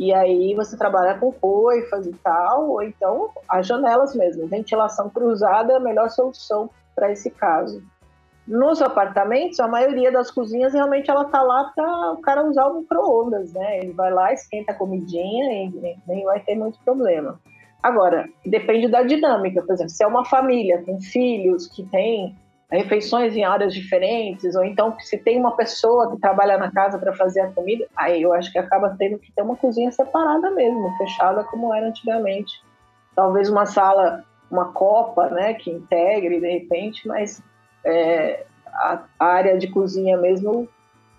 [0.01, 4.47] E aí você trabalha com coifas e tal, ou então as janelas mesmo.
[4.47, 7.83] Ventilação cruzada é a melhor solução para esse caso.
[8.47, 12.79] Nos apartamentos, a maioria das cozinhas realmente ela tá lá para o cara usar o
[12.79, 13.77] micro-ondas, né?
[13.77, 17.39] Ele vai lá, esquenta a comidinha e nem vai ter muito problema.
[17.83, 19.61] Agora, depende da dinâmica.
[19.61, 22.35] Por exemplo, se é uma família com filhos que tem
[22.71, 27.13] refeições em áreas diferentes, ou então se tem uma pessoa que trabalha na casa para
[27.13, 30.95] fazer a comida, aí eu acho que acaba tendo que ter uma cozinha separada mesmo,
[30.97, 32.61] fechada como era antigamente.
[33.13, 37.43] Talvez uma sala, uma copa, né, que integre de repente, mas
[37.83, 40.67] é, a, área de cozinha mesmo,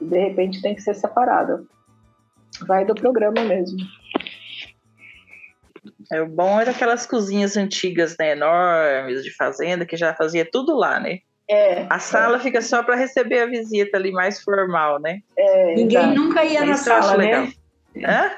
[0.00, 1.64] de repente, tem que ser separada.
[2.66, 3.78] Vai do programa mesmo.
[6.10, 10.76] É, o bom era aquelas cozinhas antigas, né, enormes, de fazenda, que já fazia tudo
[10.76, 11.18] lá, né?
[11.52, 12.40] É, a sala é.
[12.40, 15.20] fica só para receber a visita ali mais formal, né?
[15.36, 17.52] É, Ninguém nunca ia na sala, né?
[17.94, 18.30] É,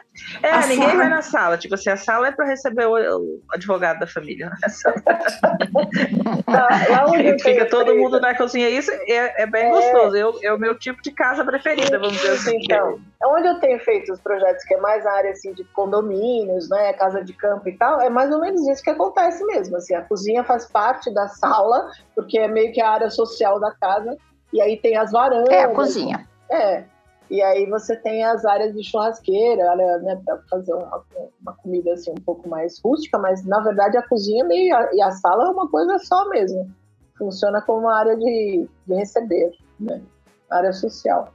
[0.43, 0.97] é a ninguém sala...
[0.97, 1.57] vai na sala.
[1.57, 4.51] Tipo assim, a sala é para receber o, o, advogado da família.
[6.49, 8.69] lá onde Fica todo mundo na cozinha.
[8.69, 9.71] Isso é, é bem é...
[9.71, 10.17] gostoso.
[10.17, 12.59] Eu, é o meu tipo de casa preferida, vamos dizer assim.
[12.63, 15.65] Então, é onde eu tenho feito os projetos, que é mais a área assim, de
[15.65, 19.77] condomínios, né, casa de campo e tal, é mais ou menos isso que acontece mesmo.
[19.77, 23.73] Assim, a cozinha faz parte da sala, porque é meio que a área social da
[23.73, 24.17] casa.
[24.53, 25.51] E aí tem as varandas.
[25.51, 26.27] É a cozinha.
[26.51, 26.85] É,
[27.31, 31.03] e aí você tem as áreas de churrasqueira, né, para fazer uma,
[31.41, 35.11] uma, comida assim um pouco mais rústica, mas na verdade a cozinha a, e a
[35.11, 36.71] sala é uma coisa só mesmo.
[37.17, 40.03] Funciona como uma área de, de receber, né?
[40.51, 41.33] área social.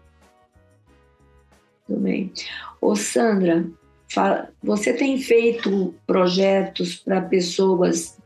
[1.88, 2.32] Tudo bem.
[2.80, 3.65] Ô Sandra,
[4.13, 8.17] fala, você tem feito projetos para pessoas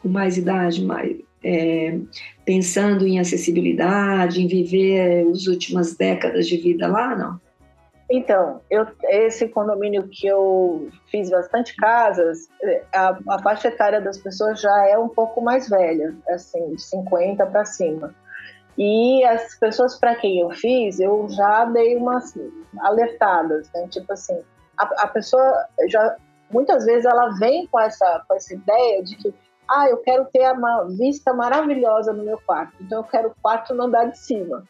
[0.00, 1.98] com mais idade, mais, é,
[2.44, 7.40] pensando em acessibilidade, em viver as últimas décadas de vida lá, não?
[8.08, 12.48] Então, eu, esse condomínio que eu fiz bastante casas,
[12.94, 17.44] a, a faixa etária das pessoas já é um pouco mais velha, assim, de 50
[17.46, 18.14] para cima.
[18.78, 22.32] E as pessoas para quem eu fiz, eu já dei umas
[22.78, 23.88] alertadas, né?
[23.88, 24.38] tipo assim,
[24.78, 26.16] a, a pessoa já
[26.50, 29.34] muitas vezes ela vem com essa, com essa ideia de que
[29.68, 33.74] ah, eu quero ter uma vista maravilhosa no meu quarto, então eu quero o quarto
[33.74, 34.64] no andar de cima.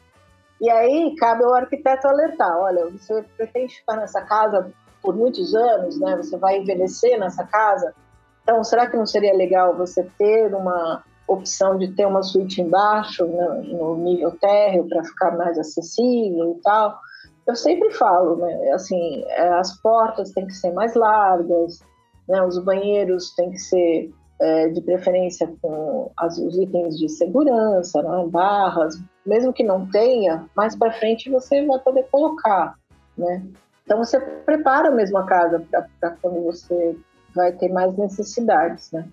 [0.60, 6.00] E aí cabe ao arquiteto alertar: olha, você pretende ficar nessa casa por muitos anos,
[6.00, 6.16] né?
[6.16, 7.94] Você vai envelhecer nessa casa.
[8.42, 13.26] Então, será que não seria legal você ter uma opção de ter uma suíte embaixo,
[13.26, 16.98] né, no nível térreo, para ficar mais acessível e tal?
[17.46, 18.70] Eu sempre falo, né?
[18.72, 21.80] Assim, é, as portas têm que ser mais largas,
[22.28, 22.42] né?
[22.42, 28.26] Os banheiros têm que ser é, de preferência com as, os itens de segurança, né,
[28.28, 32.74] barras, mesmo que não tenha, mais para frente você vai poder colocar,
[33.16, 33.42] né?
[33.84, 35.64] Então você prepara mesmo a casa
[36.00, 36.96] para quando você
[37.34, 39.06] vai ter mais necessidades, né?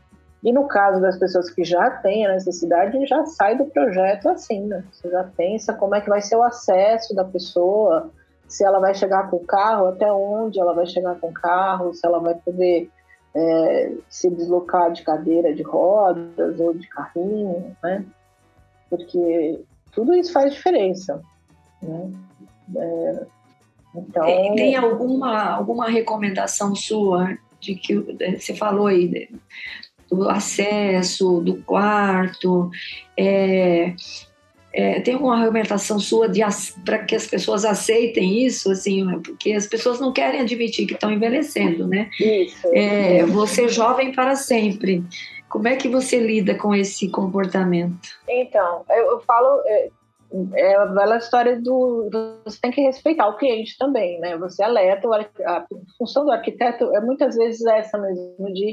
[0.43, 4.65] E no caso das pessoas que já têm a necessidade, já sai do projeto assim,
[4.65, 4.83] né?
[4.91, 8.11] Você já pensa como é que vai ser o acesso da pessoa,
[8.47, 11.93] se ela vai chegar com o carro, até onde ela vai chegar com o carro,
[11.93, 12.89] se ela vai poder
[13.35, 18.05] é, se deslocar de cadeira de rodas ou de carrinho, né?
[18.89, 19.59] Porque
[19.91, 21.21] tudo isso faz diferença,
[21.81, 22.11] né?
[22.75, 23.25] É,
[23.95, 24.25] então...
[24.25, 29.29] Tem, tem, alguma, alguma recomendação sua de que você falou aí
[30.09, 32.69] do acesso, do quarto,
[33.17, 33.95] é,
[34.73, 36.27] é, tem alguma argumentação sua
[36.83, 39.19] para que as pessoas aceitem isso, assim, né?
[39.23, 42.09] porque as pessoas não querem admitir que estão envelhecendo, né?
[42.19, 42.67] Isso.
[42.73, 45.03] É, você jovem para sempre.
[45.47, 48.17] Como é que você lida com esse comportamento?
[48.27, 49.89] Então, eu, eu falo, é,
[50.55, 52.09] é a bela história do
[52.43, 54.35] você tem que respeitar o cliente também, né?
[54.37, 55.07] Você alerta,
[55.45, 55.65] a
[55.99, 58.71] função do arquiteto é muitas vezes essa mesmo de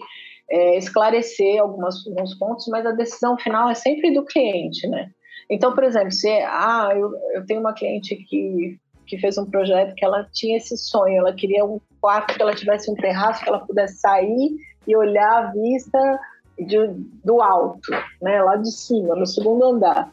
[0.50, 5.10] é, esclarecer algumas, alguns pontos, mas a decisão final é sempre do cliente, né?
[5.50, 9.94] Então, por exemplo, se ah, eu, eu tenho uma cliente que, que fez um projeto
[9.96, 13.48] que ela tinha esse sonho, ela queria um quarto que ela tivesse um terraço que
[13.48, 16.20] ela pudesse sair e olhar a vista
[16.56, 16.78] de,
[17.24, 17.90] do alto,
[18.22, 20.12] né, lá de cima, no segundo andar.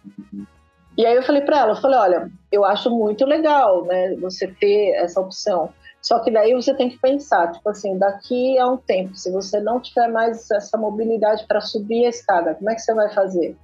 [0.97, 4.47] E aí eu falei para ela, eu falei, olha, eu acho muito legal, né, você
[4.47, 5.69] ter essa opção.
[6.01, 9.59] Só que daí você tem que pensar, tipo assim, daqui a um tempo, se você
[9.59, 13.55] não tiver mais essa mobilidade para subir a escada, como é que você vai fazer?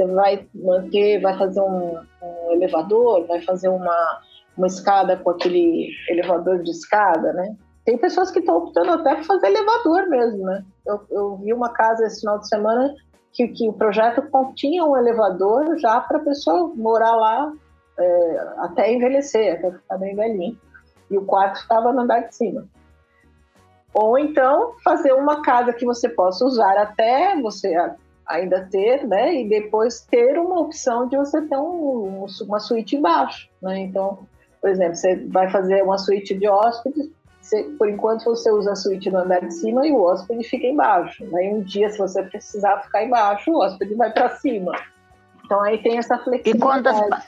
[0.00, 4.20] Você vai manter, vai fazer um, um elevador, vai fazer uma,
[4.56, 7.54] uma escada com aquele elevador de escada, né?
[7.84, 10.64] Tem pessoas que estão optando até por fazer elevador mesmo, né?
[10.86, 12.94] Eu, eu vi uma casa esse final de semana
[13.30, 17.52] que, que o projeto continha um elevador já para a pessoa morar lá
[17.98, 20.58] é, até envelhecer, até ficar bem velhinho.
[21.10, 22.66] E o quarto ficava no andar de cima.
[23.92, 27.74] Ou então fazer uma casa que você possa usar até você
[28.30, 29.34] ainda ter, né?
[29.42, 33.80] E depois ter uma opção de você ter um, uma suíte embaixo, né?
[33.80, 34.20] Então,
[34.60, 38.76] por exemplo, você vai fazer uma suíte de hóspedes, você, por enquanto você usa a
[38.76, 41.24] suíte no andar de cima e o hóspede fica embaixo.
[41.34, 44.72] Aí um dia, se você precisar ficar embaixo, o hóspede vai para cima.
[45.44, 46.56] Então aí tem essa flexibilidade.
[46.56, 47.24] E quantas,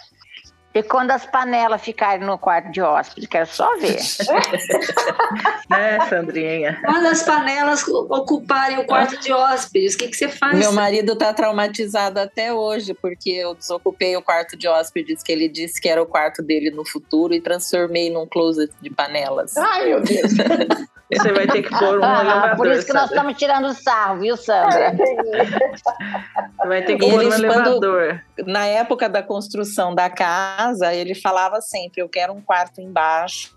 [0.75, 3.99] e quando as panelas ficarem no quarto de hóspede, quero só ver.
[5.71, 6.81] é, Sandrinha.
[6.85, 10.59] Quando as panelas ocuparem o quarto de hóspedes, o que, que você faz?
[10.59, 15.49] Meu marido está traumatizado até hoje, porque eu desocupei o quarto de hóspedes que ele
[15.49, 19.57] disse que era o quarto dele no futuro e transformei num closet de panelas.
[19.57, 20.33] Ai, meu Deus.
[21.13, 22.57] Você vai ter que pôr um elevador.
[22.57, 24.93] Por isso que nós estamos tirando sarro, viu, Sandra?
[24.93, 28.21] Você vai ter que pôr um elevador.
[28.47, 33.55] na época da construção da casa, ele falava sempre: eu quero um quarto embaixo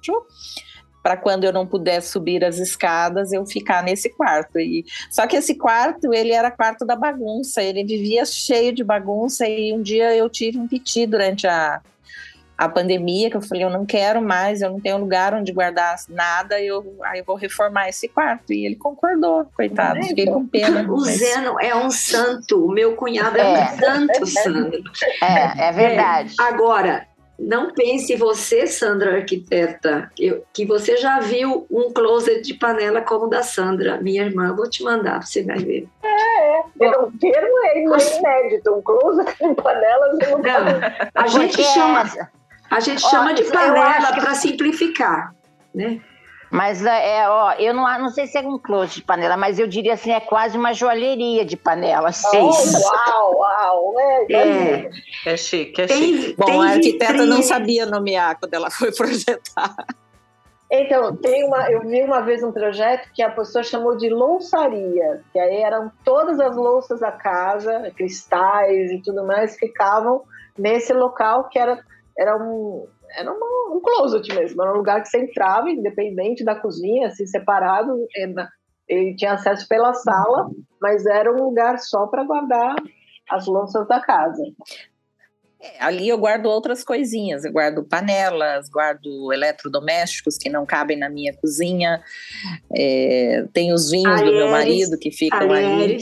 [1.05, 4.59] para quando eu não pudesse subir as escadas, eu ficar nesse quarto.
[4.59, 9.47] E só que esse quarto, ele era quarto da bagunça, ele vivia cheio de bagunça
[9.47, 11.79] e um dia eu tive um piti durante a
[12.57, 15.95] a pandemia, que eu falei, eu não quero mais, eu não tenho lugar onde guardar
[16.09, 18.53] nada, eu, aí eu vou reformar esse quarto.
[18.53, 20.81] E ele concordou, coitado, fiquei com pena.
[20.83, 21.17] O mas...
[21.17, 24.79] Zeno é um santo, o meu cunhado é, é um santo, Sandra.
[25.21, 26.35] É, é verdade.
[26.39, 26.43] É.
[26.43, 33.01] Agora, não pense você, Sandra, arquiteta, eu, que você já viu um closet de panela
[33.01, 34.55] como o da Sandra, minha irmã.
[34.55, 35.87] Vou te mandar, você vai ver.
[36.01, 36.97] É, é.
[36.97, 40.17] O termo é inédito, um closet com panelas.
[40.19, 40.41] Não,
[41.13, 42.05] a gente chama...
[42.69, 44.21] A gente chama de panela que...
[44.21, 45.33] para simplificar,
[45.73, 46.01] né?
[46.51, 49.67] Mas é, ó, eu não, não sei se é um close de panela, mas eu
[49.67, 52.09] diria assim, é quase uma joalheria de panela.
[52.33, 53.93] Oh, uau, uau!
[53.99, 54.25] É,
[55.25, 56.35] é, é chique, é tem, chique.
[56.37, 57.35] Bom, a arquiteta vitrinha.
[57.35, 59.75] não sabia nomear quando ela foi projetar.
[60.71, 65.21] Então, tem uma, eu vi uma vez um projeto que a pessoa chamou de louçaria,
[65.31, 70.23] que aí eram todas as louças da casa, cristais e tudo mais, ficavam
[70.57, 71.79] nesse local que era
[72.17, 72.87] era um,
[73.17, 77.25] era uma, um closet mesmo, era um lugar que você entrava, independente da cozinha, assim,
[77.25, 78.07] separado,
[78.87, 80.49] ele tinha acesso pela sala,
[80.81, 82.75] mas era um lugar só para guardar
[83.29, 84.43] as louças da casa.
[85.59, 91.09] É, ali eu guardo outras coisinhas, eu guardo panelas, guardo eletrodomésticos que não cabem na
[91.09, 92.03] minha cozinha,
[92.75, 95.97] é, tem os vinhos do meu marido que ficam ali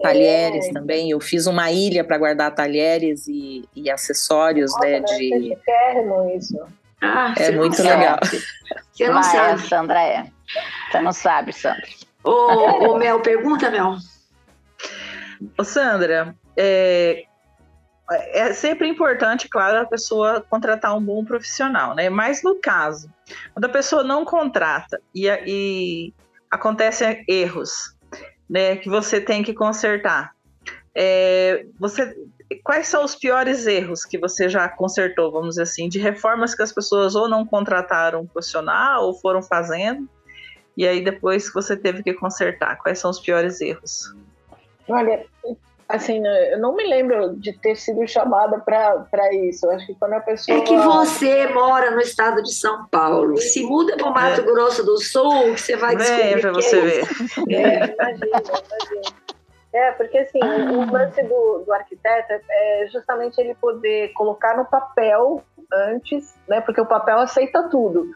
[0.00, 0.72] talheres é.
[0.72, 1.10] também.
[1.10, 5.00] Eu fiz uma ilha para guardar talheres e, e acessórios, Nossa, né?
[5.00, 5.56] De...
[6.36, 6.58] isso.
[7.02, 8.18] Ah, é muito não legal.
[8.92, 10.26] Você não sabe, Sandra, é.
[10.90, 11.88] Você não sabe, Sandra.
[12.22, 13.96] Ô, ô Mel, pergunta, Mel.
[15.56, 17.24] Ô, Sandra, é,
[18.10, 22.10] é sempre importante, claro, a pessoa contratar um bom profissional, né?
[22.10, 23.08] Mas no caso,
[23.54, 26.14] quando a pessoa não contrata e, e
[26.50, 27.96] acontecem erros,
[28.50, 30.34] né, que você tem que consertar.
[30.92, 32.16] É, você,
[32.64, 36.62] quais são os piores erros que você já consertou, vamos dizer assim, de reformas que
[36.62, 40.08] as pessoas ou não contrataram um profissional ou foram fazendo,
[40.76, 44.12] e aí depois você teve que consertar, quais são os piores erros?
[44.88, 45.24] Olha,
[45.90, 49.66] assim, né, eu não me lembro de ter sido chamada para isso.
[49.66, 50.58] Eu acho que quando a pessoa.
[50.58, 53.36] É que você mora no estado de São Paulo.
[53.36, 54.44] Se muda para o Mato é.
[54.44, 56.32] Grosso do Sul, você vai descobrir.
[56.32, 57.04] É, para você é ver.
[57.48, 59.20] É, imagina, imagina.
[59.72, 65.44] É, porque assim, o lance do, do arquiteto é justamente ele poder colocar no papel
[65.72, 66.60] antes, né?
[66.60, 68.06] Porque o papel aceita tudo.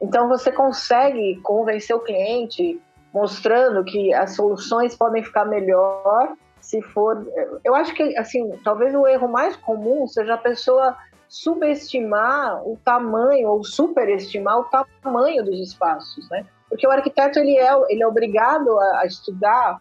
[0.00, 2.80] Então você consegue convencer o cliente
[3.12, 6.34] mostrando que as soluções podem ficar melhor
[6.72, 7.26] se for.
[7.62, 10.96] Eu acho que, assim, talvez o erro mais comum seja a pessoa
[11.28, 14.64] subestimar o tamanho ou superestimar o
[15.02, 16.46] tamanho dos espaços, né?
[16.70, 19.80] Porque o arquiteto ele é, ele é obrigado a, a estudar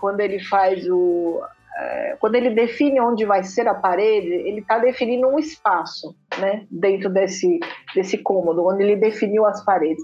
[0.00, 1.40] quando ele faz o
[1.78, 6.66] é, quando ele define onde vai ser a parede, ele está definindo um espaço, né,
[6.70, 7.58] dentro desse
[7.94, 10.02] desse cômodo, onde ele definiu as paredes.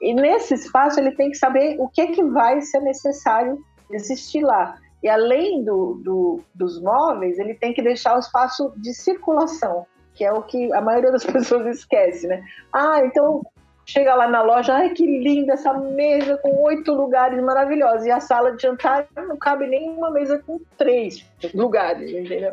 [0.00, 3.58] E nesse espaço ele tem que saber o que é que vai ser necessário
[3.90, 4.76] existir lá.
[5.02, 10.24] E além do, do, dos móveis, ele tem que deixar o espaço de circulação, que
[10.24, 12.42] é o que a maioria das pessoas esquece, né?
[12.72, 13.42] Ah, então
[13.86, 18.06] chega lá na loja, ai que linda essa mesa com oito lugares maravilhosos.
[18.06, 21.24] E a sala de jantar não cabe nem uma mesa com três
[21.54, 22.52] lugares, entendeu?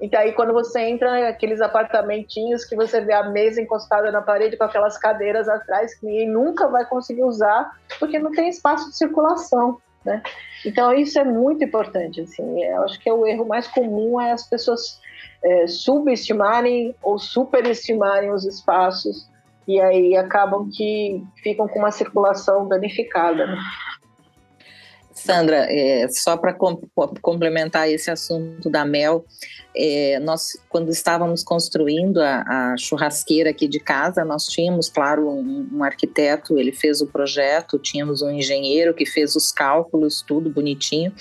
[0.00, 4.56] Então aí quando você entra aqueles apartamentinhos que você vê a mesa encostada na parede
[4.56, 8.96] com aquelas cadeiras atrás que ninguém nunca vai conseguir usar porque não tem espaço de
[8.96, 9.80] circulação.
[10.04, 10.22] Né?
[10.64, 12.20] Então isso é muito importante.
[12.20, 15.00] Assim, eu acho que é o erro mais comum é as pessoas
[15.42, 19.28] é, subestimarem ou superestimarem os espaços
[19.66, 23.46] e aí acabam que ficam com uma circulação danificada.
[23.46, 23.58] Né?
[25.28, 26.80] Sandra, é, só para com,
[27.20, 29.26] complementar esse assunto da Mel,
[29.76, 35.68] é, nós, quando estávamos construindo a, a, churrasqueira aqui de casa, nós tínhamos, claro, um,
[35.72, 41.12] um, arquiteto, ele fez o projeto, tínhamos um engenheiro que fez os cálculos, tudo bonitinho.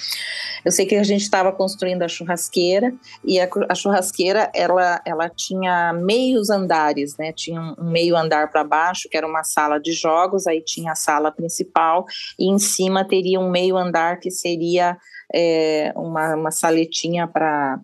[0.64, 2.93] Eu sei que a gente estava construindo a churrasqueira
[3.24, 7.34] e a, a, churrasqueira, ela, ela tinha meios andares, né?
[7.34, 10.95] Tinha um, meio andar para baixo, que era uma sala de jogos, aí tinha a
[10.95, 12.05] sala principal
[12.39, 14.98] e em cima teria um meio andar que seria
[15.34, 17.80] é, uma, uma saletinha para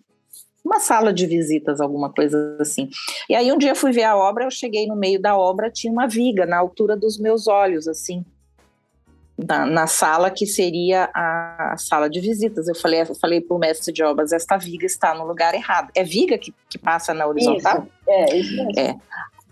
[0.64, 2.90] uma sala de visitas, alguma coisa assim.
[3.30, 5.92] E aí um dia fui ver a obra, eu cheguei no meio da obra, tinha
[5.92, 8.24] uma viga na altura dos meus olhos, assim,
[9.38, 12.68] na, na sala que seria a, a, sala de visitas.
[12.68, 15.92] Eu falei, eu falei para o mestre de obras, esta viga está no lugar errado.
[15.96, 17.86] É viga que, que passa na horizontal?
[17.86, 18.80] Isso, é, isso mesmo.
[18.80, 18.96] É.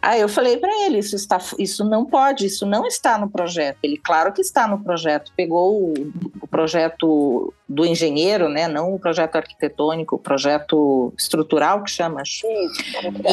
[0.02, 3.78] Aí eu falei para ele, isso, está, isso não pode, isso não está no projeto.
[3.84, 5.32] Ele, claro que está no projeto.
[5.38, 5.94] Pegou o,
[6.42, 12.24] o projeto do engenheiro, né, não o projeto arquitetônico, o projeto estrutural que chama,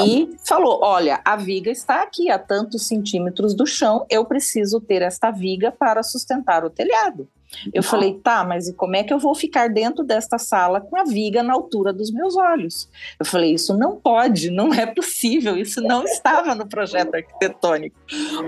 [0.06, 5.02] e falou, olha, a viga está aqui a tantos centímetros do chão, eu preciso ter
[5.02, 7.28] esta viga para sustentar o telhado.
[7.72, 10.98] Eu falei, tá, mas e como é que eu vou ficar dentro desta sala com
[10.98, 12.88] a viga na altura dos meus olhos?
[13.18, 17.96] Eu falei, isso não pode, não é possível, isso não estava no projeto arquitetônico.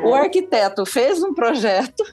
[0.05, 2.05] O arquiteto fez um projeto,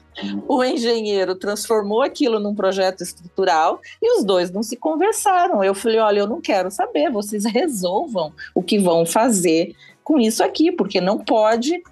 [0.46, 5.62] o engenheiro transformou aquilo num projeto estrutural e os dois não se conversaram.
[5.62, 10.42] Eu falei, olha, eu não quero saber, vocês resolvam o que vão fazer com isso
[10.42, 11.82] aqui, porque não pode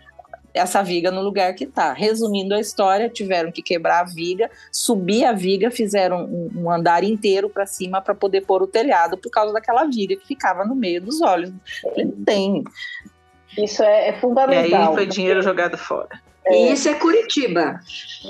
[0.56, 1.92] essa viga no lugar que está.
[1.92, 7.04] Resumindo a história, tiveram que quebrar a viga, subir a viga, fizeram um, um andar
[7.04, 10.74] inteiro para cima para poder pôr o telhado por causa daquela viga que ficava no
[10.74, 11.52] meio dos olhos.
[12.24, 12.64] Tem.
[13.56, 14.68] Isso é, é fundamental.
[14.68, 16.20] E aí foi dinheiro jogado fora.
[16.46, 16.54] É.
[16.54, 17.80] E isso é Curitiba.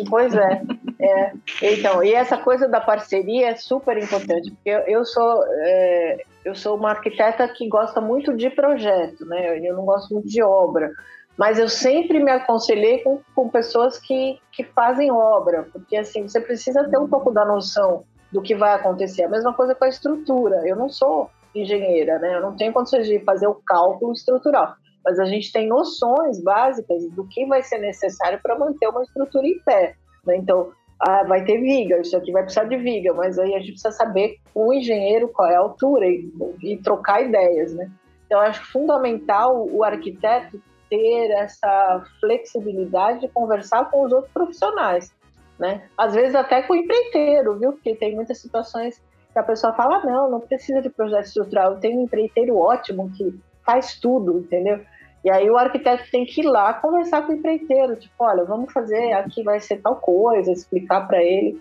[0.08, 0.62] Pois é,
[1.00, 1.32] é.
[1.62, 6.54] Então, e essa coisa da parceria é super importante, porque eu, eu sou é, eu
[6.54, 9.58] sou uma arquiteta que gosta muito de projeto, né?
[9.58, 10.90] Eu não gosto muito de obra.
[11.36, 16.40] Mas eu sempre me aconselhei com, com pessoas que, que fazem obra, porque assim, você
[16.40, 19.24] precisa ter um pouco da noção do que vai acontecer.
[19.24, 20.62] A mesma coisa com a estrutura.
[20.66, 22.36] Eu não sou engenheira, né?
[22.36, 24.74] Eu não tenho condições de fazer o cálculo estrutural,
[25.04, 29.46] mas a gente tem noções básicas do que vai ser necessário para manter uma estrutura
[29.46, 29.94] em pé.
[30.26, 30.36] Né?
[30.36, 30.70] Então,
[31.00, 33.92] ah, vai ter viga, isso aqui vai precisar de viga, mas aí a gente precisa
[33.92, 36.30] saber com o engenheiro qual é a altura e,
[36.62, 37.90] e trocar ideias, né?
[38.26, 45.12] Então, acho fundamental o arquiteto ter essa flexibilidade de conversar com os outros profissionais,
[45.58, 45.82] né?
[45.96, 47.72] Às vezes até com o empreiteiro, viu?
[47.72, 49.00] Porque tem muitas situações
[49.32, 53.10] que a pessoa fala, ah, não, não precisa de projeto estrutural, tenho um empreiteiro ótimo
[53.16, 54.80] que faz tudo, entendeu?
[55.26, 58.72] E aí o arquiteto tem que ir lá conversar com o empreiteiro, tipo, olha, vamos
[58.72, 61.60] fazer, aqui vai ser tal coisa, explicar para ele.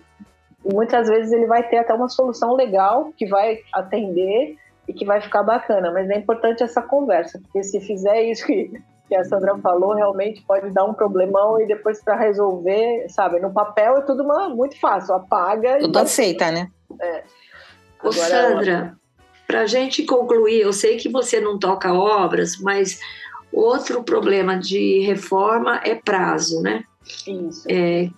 [0.64, 4.56] E muitas vezes ele vai ter até uma solução legal que vai atender
[4.88, 8.70] e que vai ficar bacana, mas é importante essa conversa, porque se fizer isso que
[9.08, 13.40] que a Sandra falou realmente pode dar um problemão e depois para resolver, sabe?
[13.40, 15.78] No papel é tudo uma, muito fácil, apaga.
[15.78, 16.68] Tudo aceita, né?
[17.00, 17.22] É.
[18.02, 18.96] Ô, Sandra,
[19.46, 23.00] para a gente concluir, eu sei que você não toca obras, mas
[23.52, 26.84] outro problema de reforma é prazo, né?
[27.26, 27.64] Isso.
[27.70, 28.10] É,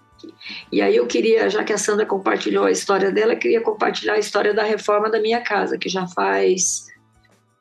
[0.73, 4.15] e aí eu queria, já que a Sandra compartilhou a história dela, eu queria compartilhar
[4.15, 6.87] a história da reforma da minha casa, que já faz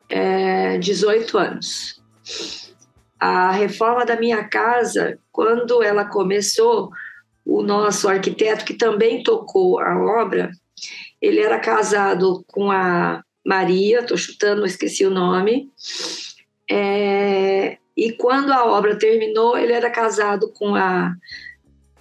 [0.10, 1.98] é, 18 anos
[3.20, 6.92] a reforma da minha casa, quando ela começou,
[7.46, 10.52] o nosso arquiteto, que também tocou a obra,
[11.22, 15.72] ele era casado com a Maria, estou chutando, esqueci o nome,
[16.70, 21.16] é, e quando a obra terminou, ele era casado com a,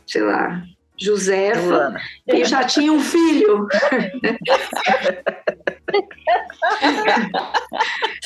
[0.06, 0.62] sei lá,
[0.98, 1.94] Josefa,
[2.26, 3.68] e já tinha um filho.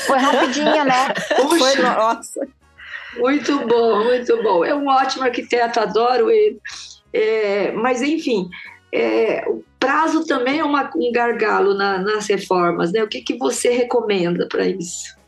[0.07, 1.12] Foi rapidinho, né?
[1.36, 1.59] Puxa.
[1.59, 2.49] Foi, nossa.
[3.17, 4.65] Muito bom, muito bom.
[4.65, 6.61] É um ótimo arquiteto, adoro ele.
[7.13, 8.49] É, mas, enfim,
[8.93, 13.03] é, o prazo também é uma, um gargalo na, nas reformas, né?
[13.03, 15.19] O que, que você recomenda para isso?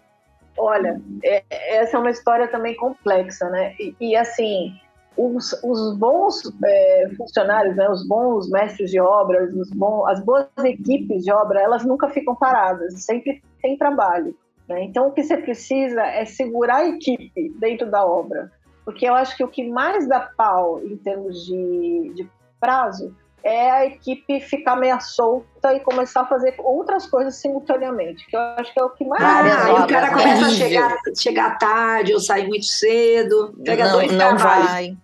[0.57, 3.75] Olha, é, essa é uma história também complexa, né?
[3.81, 4.73] E, e assim,
[5.17, 10.47] os, os bons é, funcionários, né, os bons mestres de obras, os bons, as boas
[10.65, 14.35] equipes de obra, elas nunca ficam paradas, sempre tem trabalho.
[14.73, 14.85] Né?
[14.85, 18.51] Então, o que você precisa é segurar a equipe dentro da obra,
[18.85, 23.15] porque eu acho que o que mais dá pau em termos de, de prazo
[23.45, 28.41] é a equipe ficar meio solta e começar a fazer outras coisas simultaneamente, que eu
[28.41, 29.23] acho que é o que mais.
[29.23, 33.93] Ah, aí o cara começa a chegar, chegar tarde ou sair muito cedo, pega não,
[33.93, 34.97] dois não vai.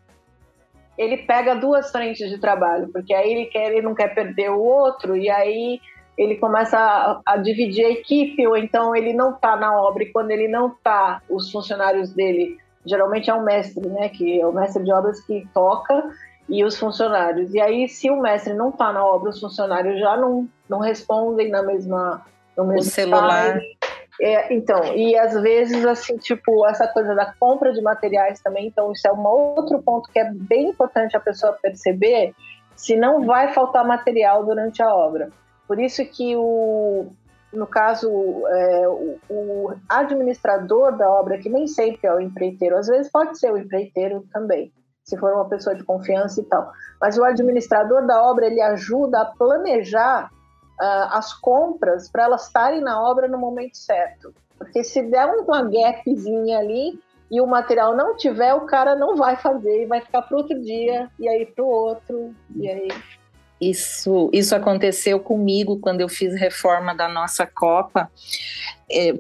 [0.97, 4.61] Ele pega duas frentes de trabalho, porque aí ele quer, ele não quer perder o
[4.61, 5.81] outro, e aí
[6.19, 10.13] ele começa a, a, dividir a equipe, ou então ele não está na obra, e
[10.13, 14.53] quando ele não está, os funcionários dele, geralmente é um mestre, né, que é o
[14.53, 16.11] mestre de obras que toca,
[16.49, 17.55] e os funcionários.
[17.55, 21.51] E aí, se o mestre não está na obra, os funcionários já não, não respondem
[21.51, 22.25] na mesma,
[22.57, 23.61] no mesmo o celular.
[24.21, 28.91] É, então, e às vezes, assim, tipo, essa coisa da compra de materiais também, então
[28.91, 32.35] isso é um outro ponto que é bem importante a pessoa perceber,
[32.75, 35.31] se não vai faltar material durante a obra.
[35.69, 37.13] Por isso que o,
[37.53, 38.09] no caso,
[38.49, 43.39] é, o, o, administrador da obra, que nem sempre é o empreiteiro, às vezes pode
[43.39, 44.73] ser o empreiteiro também,
[45.05, 46.73] se for uma pessoa de confiança e tal.
[46.99, 50.31] Mas o administrador da obra, ele ajuda a planejar
[50.81, 54.35] uh, as compras para elas estarem na obra no momento certo.
[54.57, 56.99] Porque se der uma gapzinha ali,
[57.31, 61.11] e o material não tiver, o cara não vai fazer, vai ficar para outro dia,
[61.19, 62.89] e aí para o outro, e aí.
[63.61, 68.11] Isso, isso aconteceu comigo quando eu fiz reforma da nossa Copa.
[68.91, 69.15] É,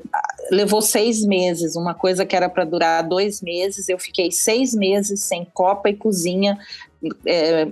[0.51, 5.21] levou seis meses, uma coisa que era para durar dois meses, eu fiquei seis meses
[5.23, 6.57] sem copa e cozinha,
[7.27, 7.69] é,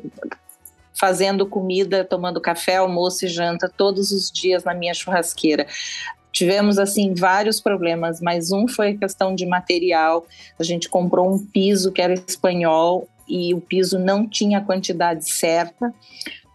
[0.98, 5.66] fazendo comida, tomando café, almoço e janta todos os dias na minha churrasqueira.
[6.32, 10.26] Tivemos assim vários problemas, mas um foi a questão de material.
[10.58, 15.30] A gente comprou um piso que era espanhol e o piso não tinha a quantidade
[15.30, 15.94] certa.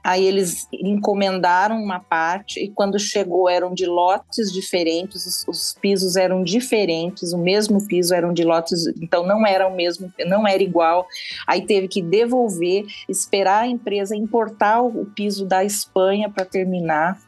[0.03, 6.15] Aí eles encomendaram uma parte e quando chegou eram de lotes diferentes, os, os, pisos
[6.15, 10.63] eram diferentes, o mesmo piso eram de lotes, então não era o mesmo, não era
[10.63, 11.07] igual.
[11.47, 17.19] Aí teve que devolver, esperar a empresa importar o, o piso da Espanha para terminar.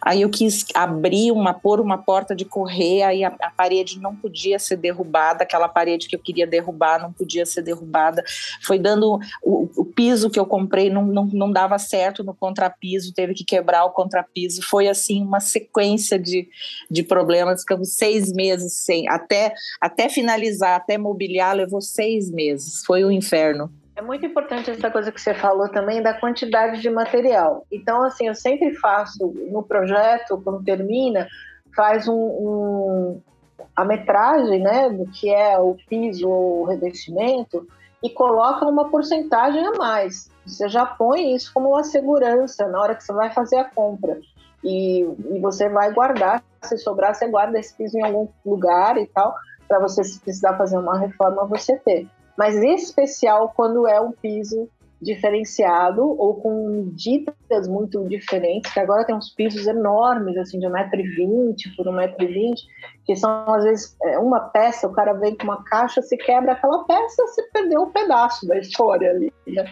[0.00, 4.14] Aí eu quis abrir uma, pôr uma porta de correr, aí a, a, parede não
[4.14, 8.22] podia ser derrubada, aquela parede que eu queria derrubar não podia ser derrubada.
[8.62, 13.14] Foi dando o, o piso que eu comprei não, não, não dava certo no contrapiso,
[13.14, 14.62] teve que quebrar o contrapiso.
[14.62, 16.48] Foi assim uma sequência de,
[16.90, 17.60] de problemas.
[17.60, 22.84] Ficamos seis meses sem, até, até finalizar, até mobiliar, levou seis meses.
[22.84, 23.70] Foi um inferno.
[23.94, 27.66] É muito importante essa coisa que você falou também da quantidade de material.
[27.70, 31.26] Então, assim, eu sempre faço no projeto, quando termina,
[31.76, 33.22] faz um, um
[33.76, 37.66] a metragem, né, do que é o piso ou o revestimento
[38.02, 40.28] e coloca uma porcentagem a mais.
[40.44, 44.18] Você já põe isso como uma segurança na hora que você vai fazer a compra.
[44.64, 49.06] E, e você vai guardar, se sobrar, você guarda esse piso em algum lugar e
[49.06, 49.34] tal,
[49.68, 54.12] para você, se precisar fazer uma reforma, você ter mas em especial quando é um
[54.12, 54.68] piso
[55.02, 61.76] diferenciado ou com ditas muito diferentes, que agora tem uns pisos enormes, assim, de 1,20m
[61.76, 62.54] por 1,20m,
[63.04, 66.52] que são, às vezes, é, uma peça, o cara vem com uma caixa, se quebra
[66.52, 69.64] aquela peça, você perdeu um pedaço da história ali, né?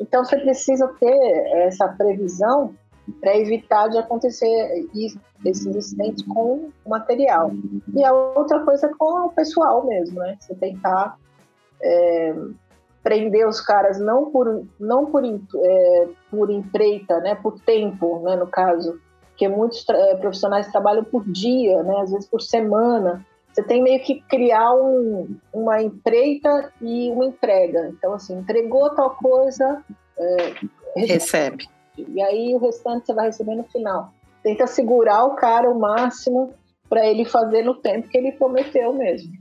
[0.00, 1.18] Então, você precisa ter
[1.66, 2.74] essa previsão
[3.20, 4.86] para evitar de acontecer
[5.44, 7.50] esses incidentes com o material.
[7.94, 10.36] E a outra coisa é com o pessoal mesmo, né?
[10.40, 11.18] Você tentar
[11.82, 12.34] é,
[13.02, 18.46] prender os caras não por não por, é, por empreita, né, por tempo, né, no
[18.46, 19.00] caso,
[19.36, 23.24] que muitos é, profissionais trabalham por dia, né, às vezes por semana.
[23.52, 27.88] Você tem meio que criar um, uma empreita e uma entrega.
[27.88, 29.82] Então, assim, entregou tal coisa,
[30.16, 30.54] é,
[30.94, 31.66] recebe.
[31.96, 34.12] E aí o restante você vai receber no final.
[34.42, 36.54] Tenta segurar o cara o máximo
[36.88, 39.32] para ele fazer no tempo que ele prometeu mesmo.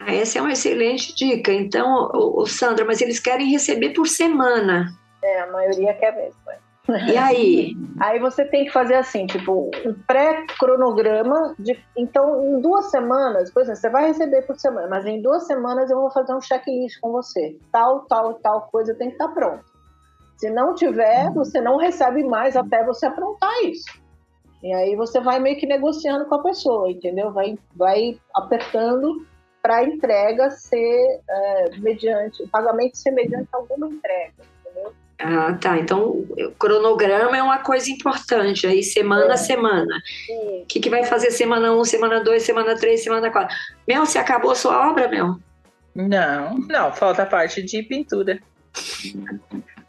[0.00, 1.52] Ah, essa é uma excelente dica.
[1.52, 4.88] Então, o, Sandra, mas eles querem receber por semana.
[5.22, 6.38] É, a maioria quer mesmo.
[6.50, 7.10] É.
[7.10, 7.76] E aí?
[8.00, 11.78] Aí você tem que fazer assim, tipo, um pré-cronograma de.
[11.96, 15.90] Então, em duas semanas, por exemplo, você vai receber por semana, mas em duas semanas
[15.90, 17.58] eu vou fazer um checklist com você.
[17.72, 19.64] Tal, tal, tal coisa tem que estar pronto.
[20.36, 24.00] Se não tiver, você não recebe mais até você aprontar isso.
[24.62, 27.32] E aí você vai meio que negociando com a pessoa, entendeu?
[27.32, 29.26] Vai, vai apertando
[29.62, 34.92] para a entrega ser é, mediante, o pagamento ser mediante alguma entrega, entendeu?
[35.18, 35.78] Ah, tá.
[35.78, 39.32] Então, o cronograma é uma coisa importante, aí semana é.
[39.32, 40.00] a semana.
[40.62, 43.56] O que, que vai fazer semana 1, um, semana 2, semana 3, semana 4?
[43.86, 45.36] Mel, você acabou a sua obra, Mel?
[45.94, 48.40] Não, não, falta a parte de pintura.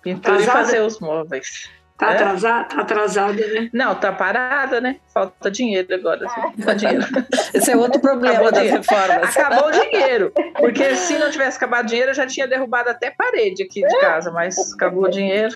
[0.02, 1.70] Pintura e fazer os móveis.
[2.00, 2.16] Tá, é?
[2.16, 3.70] atrasada, tá atrasada, né?
[3.74, 5.02] Não, tá parada, né?
[5.14, 6.30] Falta dinheiro agora.
[6.30, 7.06] Falta dinheiro.
[7.54, 9.36] Esse é outro problema das reformas.
[9.36, 10.32] Acabou o dinheiro.
[10.58, 14.00] Porque se não tivesse acabado o dinheiro, eu já tinha derrubado até parede aqui de
[14.00, 15.54] casa, mas acabou o dinheiro.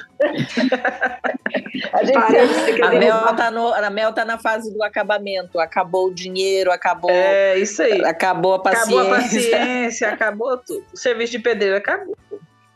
[1.94, 5.62] A, gente a, Mel tá no, a Mel tá na fase do acabamento.
[5.62, 7.10] Acabou o dinheiro, acabou.
[7.10, 8.04] É, isso aí.
[8.04, 9.00] Acabou a paciência.
[9.00, 10.86] Acabou a paciência, acabou tudo.
[10.94, 12.18] O serviço de pedreiro acabou.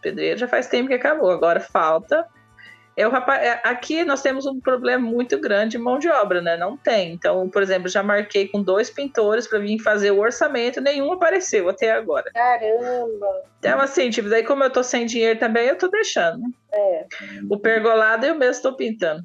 [0.01, 1.29] Pedreiro já faz tempo que acabou.
[1.31, 2.25] Agora falta
[2.97, 6.57] eu, rapaz, é, aqui nós temos um problema muito grande de mão de obra, né?
[6.57, 7.13] Não tem.
[7.13, 11.69] Então, por exemplo, já marquei com dois pintores para vir fazer o orçamento, nenhum apareceu
[11.69, 12.31] até agora.
[12.33, 13.43] Caramba!
[13.59, 16.39] Então, assim, tipo, daí como eu tô sem dinheiro também, eu tô deixando.
[16.39, 16.49] Né?
[16.73, 17.05] É.
[17.47, 19.21] O pergolado eu mesmo tô pintando.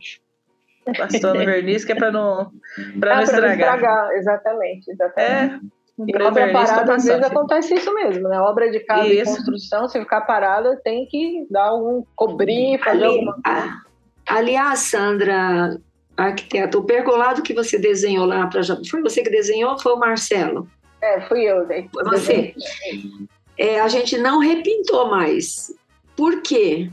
[0.98, 2.52] Passando verniz, que é para não,
[3.00, 3.56] pra ah, não estragar.
[3.56, 5.54] Pra não estragar, exatamente, exatamente.
[5.54, 5.81] É.
[5.98, 8.40] E obra parada, às vezes acontece isso mesmo, né?
[8.40, 9.32] Obra de casa isso.
[9.32, 13.82] e construção, se ficar parada, tem que dar um cobrir, fazer Ali, alguma coisa.
[14.26, 15.78] Aliás, Sandra,
[16.16, 19.98] arquiteto, o pergolado que você desenhou lá para foi você que desenhou ou foi o
[19.98, 20.66] Marcelo?
[21.02, 21.66] É, fui eu.
[21.66, 22.54] Foi você.
[23.58, 25.74] É, a gente não repintou mais.
[26.16, 26.90] Por quê?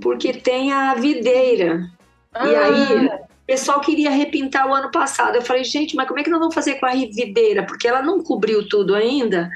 [0.00, 1.88] Porque tem a videira.
[2.34, 2.48] Ah.
[2.48, 3.10] E aí
[3.52, 5.36] pessoal queria repintar o ano passado.
[5.36, 7.62] Eu falei, gente, mas como é que nós vamos fazer com a videira?
[7.62, 9.50] Porque ela não cobriu tudo ainda.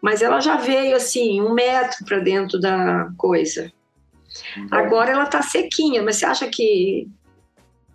[0.00, 3.70] mas ela já veio assim, um metro para dentro da coisa.
[4.70, 7.06] Agora ela está sequinha, mas você acha que.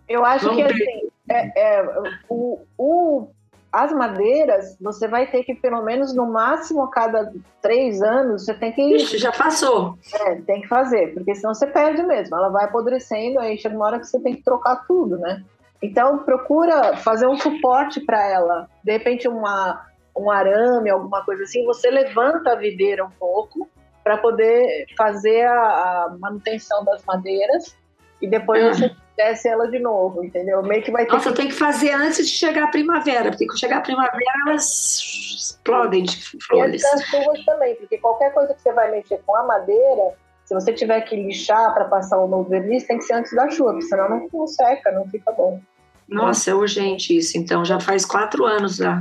[0.08, 1.86] Eu acho Vamos que assim, é, é,
[2.28, 3.28] o, o,
[3.72, 8.54] as madeiras, você vai ter que, pelo menos no máximo a cada três anos, você
[8.54, 8.82] tem que.
[8.96, 9.96] Ixi, já passou.
[10.12, 12.36] É, tem que fazer, porque senão você perde mesmo.
[12.36, 15.44] Ela vai apodrecendo, aí chega uma hora que você tem que trocar tudo, né?
[15.82, 18.68] Então, procura fazer um suporte para ela.
[18.84, 23.68] De repente, uma, um arame, alguma coisa assim, você levanta a videira um pouco
[24.02, 27.76] para poder fazer a, a, manutenção das madeiras
[28.20, 28.72] e depois ah.
[28.72, 30.62] você desce ela de novo, entendeu?
[30.62, 31.36] Meio que vai ter Nossa, que...
[31.36, 35.00] tem que fazer antes de chegar a primavera, porque quando chegar a primavera elas
[35.36, 36.16] explodem de
[36.46, 36.82] flores.
[36.82, 40.14] E das chuvas também, porque qualquer coisa que você vai mexer com a madeira,
[40.44, 43.50] se você tiver que lixar para passar o novo verniz, tem que ser antes da
[43.50, 45.60] chuva, porque senão não, não seca, não fica bom.
[46.08, 49.00] Nossa, é urgente isso, então já faz quatro anos já.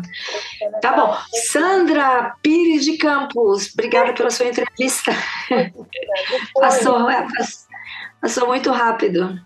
[0.79, 1.17] Tá bom.
[1.47, 5.11] Sandra Pires de Campos, obrigada pela sua entrevista.
[6.53, 7.25] Passou, é,
[8.21, 9.39] passou muito rápido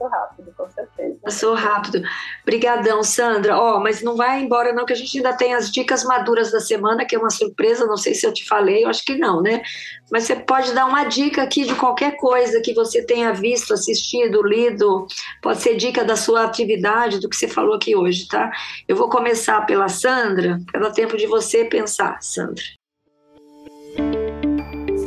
[0.00, 1.18] passou rápido, com certeza.
[1.22, 2.02] Passou rápido.
[2.42, 3.58] Obrigadão, Sandra.
[3.58, 6.50] Ó, oh, mas não vai embora não, que a gente ainda tem as dicas maduras
[6.50, 9.16] da semana, que é uma surpresa, não sei se eu te falei, eu acho que
[9.16, 9.62] não, né?
[10.10, 14.42] Mas você pode dar uma dica aqui de qualquer coisa que você tenha visto, assistido,
[14.42, 15.06] lido,
[15.42, 18.50] pode ser dica da sua atividade, do que você falou aqui hoje, tá?
[18.88, 22.64] Eu vou começar pela Sandra, para dar tempo de você pensar, Sandra.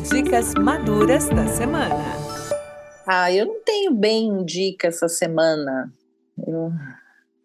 [0.10, 2.33] Dicas maduras da semana.
[3.08, 5.92] Ah, eu não tenho bem dica essa semana.
[6.38, 6.72] Eu...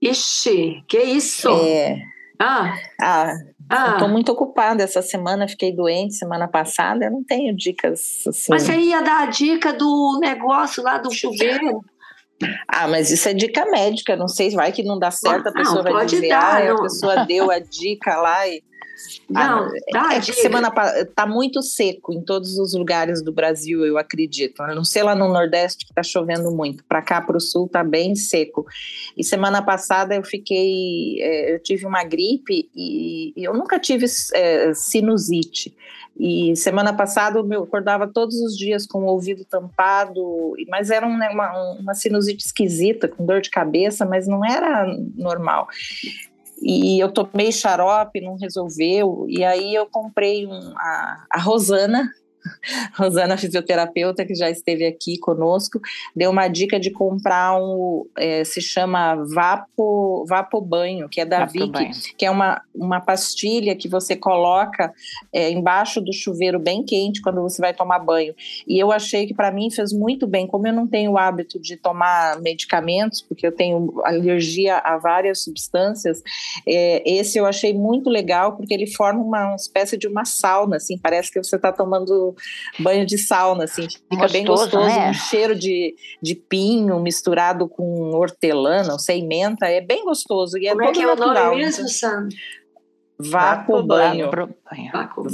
[0.01, 1.49] Ixi, que isso?
[1.49, 2.01] É.
[2.39, 3.33] Ah, ah,
[3.69, 3.93] ah.
[3.95, 8.47] Estou muito ocupada essa semana, fiquei doente semana passada, eu não tenho dicas assim.
[8.51, 11.85] Mas você ia dar a dica do negócio lá do chuveiro?
[12.69, 15.83] Ah, mas isso é dica médica, não sei, vai que não dá certo, a pessoa
[15.83, 18.63] não, vai dizer, dar, ah, a pessoa deu a dica lá e
[19.29, 20.71] não, ah, tá, é que semana
[21.15, 24.63] tá muito seco em todos os lugares do Brasil, eu acredito.
[24.75, 26.85] não sei lá no Nordeste que tá chovendo muito.
[26.85, 28.67] Para cá, para o Sul, tá bem seco.
[29.17, 34.07] E semana passada eu fiquei, é, eu tive uma gripe e, e eu nunca tive
[34.35, 35.75] é, sinusite.
[36.19, 41.77] E semana passada eu acordava todos os dias com o ouvido tampado, mas era uma,
[41.79, 44.85] uma sinusite esquisita, com dor de cabeça, mas não era
[45.15, 45.69] normal
[46.63, 52.11] e eu tomei xarope, não resolveu, e aí eu comprei um, a, a Rosana,
[52.97, 55.81] Rosana, fisioterapeuta, que já esteve aqui conosco,
[56.15, 61.41] deu uma dica de comprar um, é, se chama Vapo, Vapo Banho, que é da
[61.41, 61.91] Vapo Vic, Banho.
[62.17, 64.93] que é uma, uma pastilha que você coloca
[65.33, 68.35] é, embaixo do chuveiro bem quente quando você vai tomar banho.
[68.67, 71.61] E eu achei que para mim fez muito bem, como eu não tenho o hábito
[71.61, 76.23] de tomar medicamentos, porque eu tenho alergia a várias substâncias,
[76.67, 80.77] é, esse eu achei muito legal, porque ele forma uma, uma espécie de uma sauna,
[80.77, 82.35] assim, parece que você está tomando
[82.79, 85.11] banho de sauna, assim, fica gostoso, bem gostoso, né?
[85.11, 90.59] um cheiro de, de pinho misturado com hortelã, não sei, menta, é bem gostoso.
[90.59, 92.37] E é Como é que é o nome mesmo, Sandro?
[93.19, 94.31] Vapo banho.
[94.31, 95.27] Vapo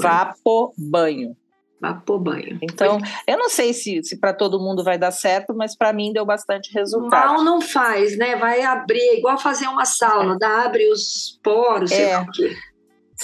[0.77, 1.37] banho.
[1.81, 2.59] Vapo banho.
[2.63, 6.13] Então, eu não sei se, se para todo mundo vai dar certo, mas para mim
[6.13, 7.35] deu bastante resultado.
[7.35, 8.37] Mal não faz, né?
[8.37, 11.97] Vai abrir, é igual fazer uma sauna, dá, abre os poros, é.
[11.97, 12.57] sei lá o quê.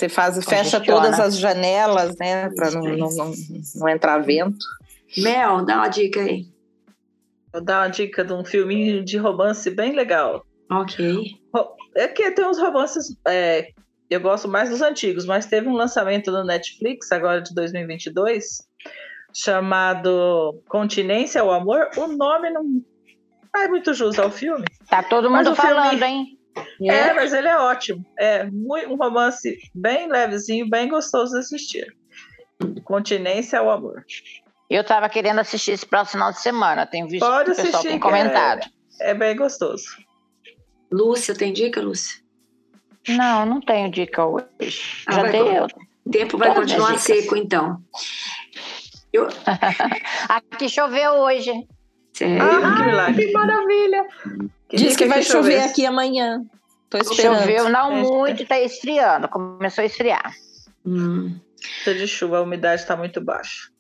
[0.01, 2.49] Você faz, fecha todas as janelas, né?
[2.57, 3.35] Para não, não, não,
[3.75, 4.65] não, entrar vento.
[5.19, 6.47] Mel, dá uma dica aí.
[7.53, 10.47] Vou dar uma dica de um filminho de romance bem legal.
[10.71, 11.39] Ok.
[11.95, 13.15] É que tem uns romances.
[13.29, 13.73] É,
[14.09, 18.67] eu gosto mais dos antigos, mas teve um lançamento no Netflix agora de 2022
[19.35, 21.91] chamado Continência ao Amor.
[21.99, 22.65] O nome não
[23.53, 24.65] faz muito jus ao filme.
[24.89, 26.07] Tá todo mundo falando, filme...
[26.07, 26.40] hein?
[26.83, 28.05] É, é, mas ele é ótimo.
[28.19, 31.95] É um romance bem levezinho, bem gostoso de assistir.
[32.85, 34.05] Continência ao amor.
[34.69, 36.87] Eu estava querendo assistir esse próximo final de semana.
[36.87, 38.69] Tenho visto Pode que o pessoal tem comentado.
[39.01, 39.85] É, é, bem gostoso.
[40.93, 42.21] Lúcia, tem dica, Lúcia?
[43.09, 45.05] Não, não tenho dica hoje.
[45.07, 45.41] Ah, Já dei.
[45.41, 45.67] Eu...
[46.05, 47.83] O tempo vai continuar seco, então.
[49.13, 49.29] Eu...
[50.29, 51.53] Aqui choveu hoje.
[52.13, 52.43] Sério?
[52.43, 53.27] Ah, que.
[53.27, 54.07] Que maravilha.
[54.73, 55.71] Diz que, que vai chover esse?
[55.71, 56.43] aqui amanhã.
[56.89, 57.41] Tô esperando.
[57.41, 58.03] Choveu não é.
[58.03, 59.29] muito, tá esfriando.
[59.29, 60.33] Começou a esfriar.
[60.85, 61.39] Hum.
[61.85, 63.71] de chuva, a umidade está muito baixa.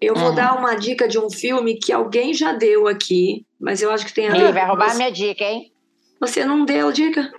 [0.00, 0.34] Eu vou uhum.
[0.34, 4.14] dar uma dica de um filme que alguém já deu aqui, mas eu acho que
[4.14, 4.40] tem a ver.
[4.40, 5.70] Ele vai roubar a minha dica, hein?
[6.18, 7.30] Você não deu dica?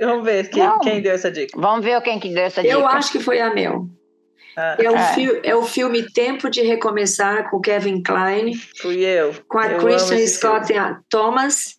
[0.00, 1.60] Vamos ver quem, quem, deu essa dica.
[1.60, 2.74] Vamos ver quem que deu essa dica.
[2.74, 3.88] Eu acho que foi a Mel.
[4.56, 4.76] Ah.
[4.78, 5.40] É, o é.
[5.44, 8.52] é o filme Tempo de Recomeçar com Kevin Klein.
[8.80, 9.34] Fui eu.
[9.48, 10.72] Com a eu Christian Scott.
[11.08, 11.76] Thomas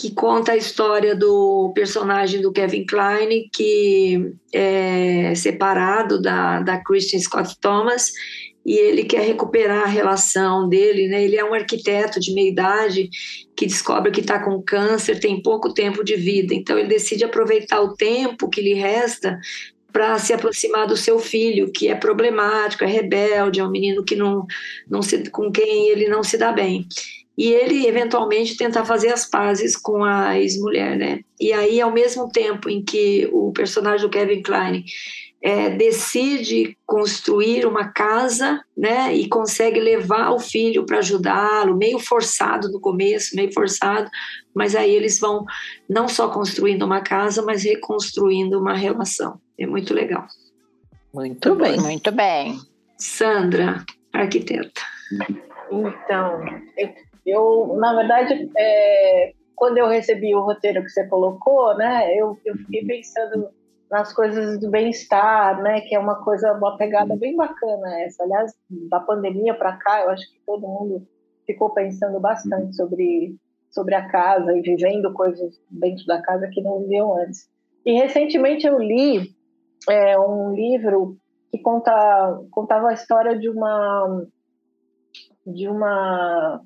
[0.00, 7.18] que conta a história do personagem do Kevin Kline, que é separado da, da Christian
[7.18, 8.12] Scott Thomas,
[8.64, 11.24] e ele quer recuperar a relação dele, né?
[11.24, 13.08] Ele é um arquiteto de meia idade
[13.56, 17.80] que descobre que está com câncer, tem pouco tempo de vida, então ele decide aproveitar
[17.80, 19.38] o tempo que lhe resta
[19.98, 24.14] para se aproximar do seu filho, que é problemático, é rebelde, é um menino que
[24.14, 24.46] não,
[24.88, 26.86] não se, com quem ele não se dá bem
[27.36, 31.20] e ele eventualmente tentar fazer as pazes com a ex-mulher, né?
[31.40, 34.84] E aí, ao mesmo tempo em que o personagem do Kevin Klein
[35.42, 42.70] é, decide construir uma casa, né, e consegue levar o filho para ajudá-lo, meio forçado
[42.70, 44.08] no começo, meio forçado,
[44.54, 45.44] mas aí eles vão
[45.88, 49.40] não só construindo uma casa, mas reconstruindo uma relação.
[49.58, 50.26] É muito legal.
[51.12, 52.58] Muito bem, muito bem.
[52.96, 54.82] Sandra, arquiteta.
[55.70, 56.40] Então,
[56.76, 62.38] eu eu, na verdade, é, quando eu recebi o roteiro que você colocou, né, eu,
[62.44, 63.50] eu fiquei pensando
[63.90, 68.22] nas coisas do bem-estar, né, que é uma coisa, uma pegada bem bacana essa.
[68.22, 68.52] Aliás,
[68.90, 71.06] da pandemia para cá, eu acho que todo mundo
[71.46, 73.36] ficou pensando bastante sobre
[73.70, 77.50] sobre a casa e vivendo coisas dentro da casa que não viviam antes.
[77.84, 79.30] E recentemente eu li
[79.88, 81.16] é, um livro
[81.50, 84.24] que conta, contava a história de uma
[85.46, 86.60] de uma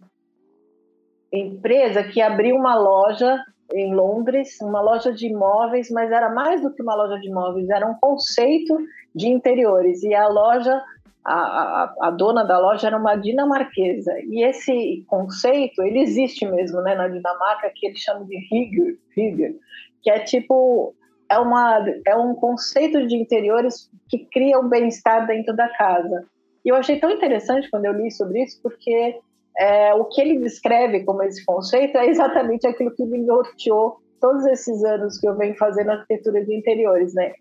[1.32, 3.38] empresa que abriu uma loja
[3.72, 7.70] em Londres, uma loja de imóveis, mas era mais do que uma loja de imóveis,
[7.70, 8.76] era um conceito
[9.14, 10.02] de interiores.
[10.02, 10.82] E a loja,
[11.24, 14.12] a, a, a dona da loja era uma dinamarquesa.
[14.28, 19.58] E esse conceito, ele existe mesmo né, na Dinamarca, que eles chamam de Hygge, Hygge
[20.02, 20.94] que é tipo
[21.32, 26.26] é, uma, é um conceito de interiores que cria um bem-estar dentro da casa.
[26.64, 29.18] E eu achei tão interessante quando eu li sobre isso, porque
[29.58, 34.46] é, o que ele descreve como esse conceito é exatamente aquilo que me norteou todos
[34.46, 37.32] esses anos que eu venho fazendo arquitetura de interiores, né?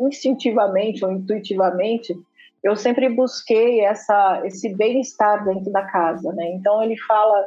[0.00, 2.12] Instintivamente ou intuitivamente,
[2.64, 6.50] eu sempre busquei essa, esse bem-estar dentro da casa, né?
[6.54, 7.46] Então ele fala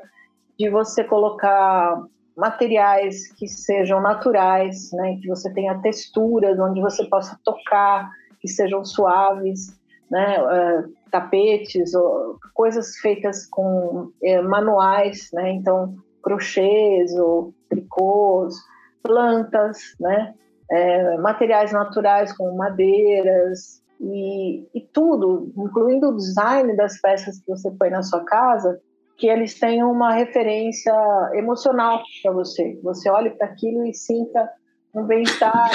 [0.57, 2.01] de você colocar
[2.41, 5.19] materiais que sejam naturais, né?
[5.21, 9.79] Que você tenha texturas onde você possa tocar, que sejam suaves,
[10.09, 10.41] né?
[10.41, 15.51] Uh, tapetes, ou coisas feitas com é, manuais, né?
[15.51, 18.55] Então, crochês ou tricôs,
[19.03, 20.33] plantas, né?
[20.71, 27.69] É, materiais naturais como madeiras e, e tudo, incluindo o design das peças que você
[27.69, 28.79] põe na sua casa,
[29.21, 30.91] que eles tenham uma referência
[31.35, 32.79] emocional para você.
[32.81, 34.51] Você olhe para aquilo e sinta
[34.95, 35.69] um bem-estar,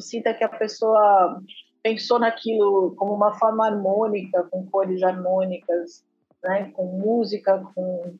[0.00, 1.40] sinta que a pessoa
[1.80, 6.04] pensou naquilo como uma forma harmônica, com cores harmônicas,
[6.42, 8.16] né, com música, com,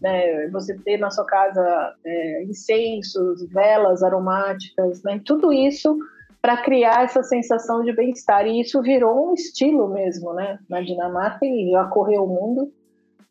[0.00, 5.94] né, você ter na sua casa é, incensos, velas aromáticas, né, tudo isso
[6.40, 8.46] para criar essa sensação de bem-estar.
[8.46, 12.72] E isso virou um estilo mesmo, né, na Dinamarca e já o mundo.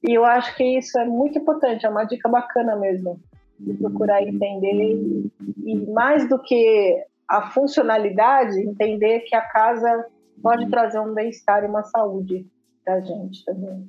[0.08, 3.20] E eu acho que isso é muito importante, é uma dica bacana mesmo
[3.60, 5.32] de procurar entender
[5.66, 10.06] e mais do que a funcionalidade, entender que a casa
[10.43, 12.45] pode trazer um bem-estar e uma saúde
[12.84, 13.88] para a gente também.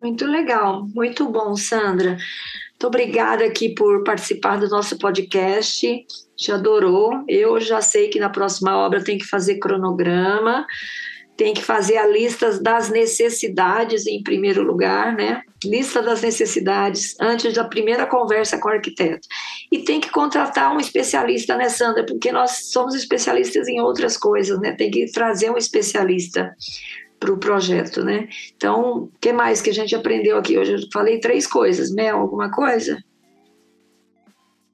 [0.00, 2.10] Muito legal, muito bom, Sandra.
[2.10, 6.06] Muito obrigada aqui por participar do nosso podcast.
[6.36, 7.24] Te adorou.
[7.26, 10.64] Eu já sei que na próxima obra tem que fazer cronograma
[11.38, 15.40] tem que fazer a lista das necessidades em primeiro lugar, né?
[15.64, 19.28] Lista das necessidades antes da primeira conversa com o arquiteto.
[19.70, 22.04] E tem que contratar um especialista, né, Sandra?
[22.04, 24.72] Porque nós somos especialistas em outras coisas, né?
[24.72, 26.52] Tem que trazer um especialista
[27.20, 28.28] para o projeto, né?
[28.56, 30.72] Então, o que mais que a gente aprendeu aqui hoje?
[30.72, 32.98] Eu falei três coisas, Mel, alguma coisa?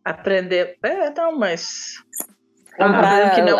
[0.02, 0.78] Aprender.
[0.82, 2.02] É, não, mas
[2.74, 3.58] Comprar, que, não,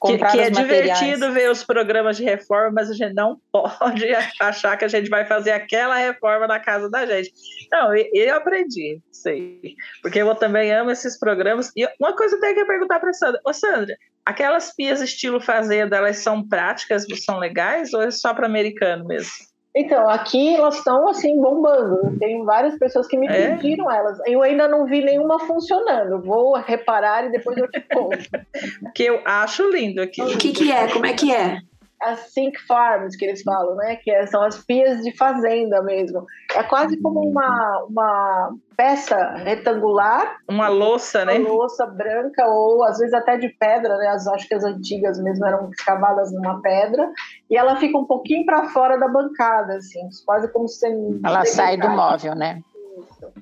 [0.00, 4.06] que, que é divertido ver os programas de reforma, mas a gente não pode
[4.40, 7.32] achar que a gente vai fazer aquela reforma na casa da gente.
[7.70, 9.74] Não, eu aprendi, sei.
[10.02, 11.72] Porque eu também amo esses programas.
[11.76, 13.40] E uma coisa eu tenho que perguntar para a Sandra.
[13.44, 18.46] Ô, Sandra, aquelas pias estilo fazenda, elas são práticas, são legais ou é só para
[18.46, 19.47] americano mesmo?
[19.76, 22.18] Então, aqui elas estão assim bombando.
[22.18, 23.56] Tem várias pessoas que me é?
[23.56, 24.18] pediram elas.
[24.26, 26.20] Eu ainda não vi nenhuma funcionando.
[26.22, 28.18] Vou reparar e depois eu te conto.
[28.94, 30.22] que eu acho lindo aqui.
[30.22, 30.88] O que, que é?
[30.88, 31.60] Como é que é?
[32.00, 33.96] As sink farms que eles falam, né?
[33.96, 36.24] Que é, são as pias de fazenda mesmo.
[36.54, 40.38] É quase como uma, uma peça retangular.
[40.48, 41.38] Uma louça, uma né?
[41.38, 44.08] Uma louça branca ou às vezes até de pedra, né?
[44.08, 47.10] As, acho que as antigas mesmo eram escavadas numa pedra.
[47.50, 50.86] E ela fica um pouquinho para fora da bancada, assim, quase como se...
[51.24, 52.62] Ela sai do móvel, né?
[52.98, 53.32] Isso.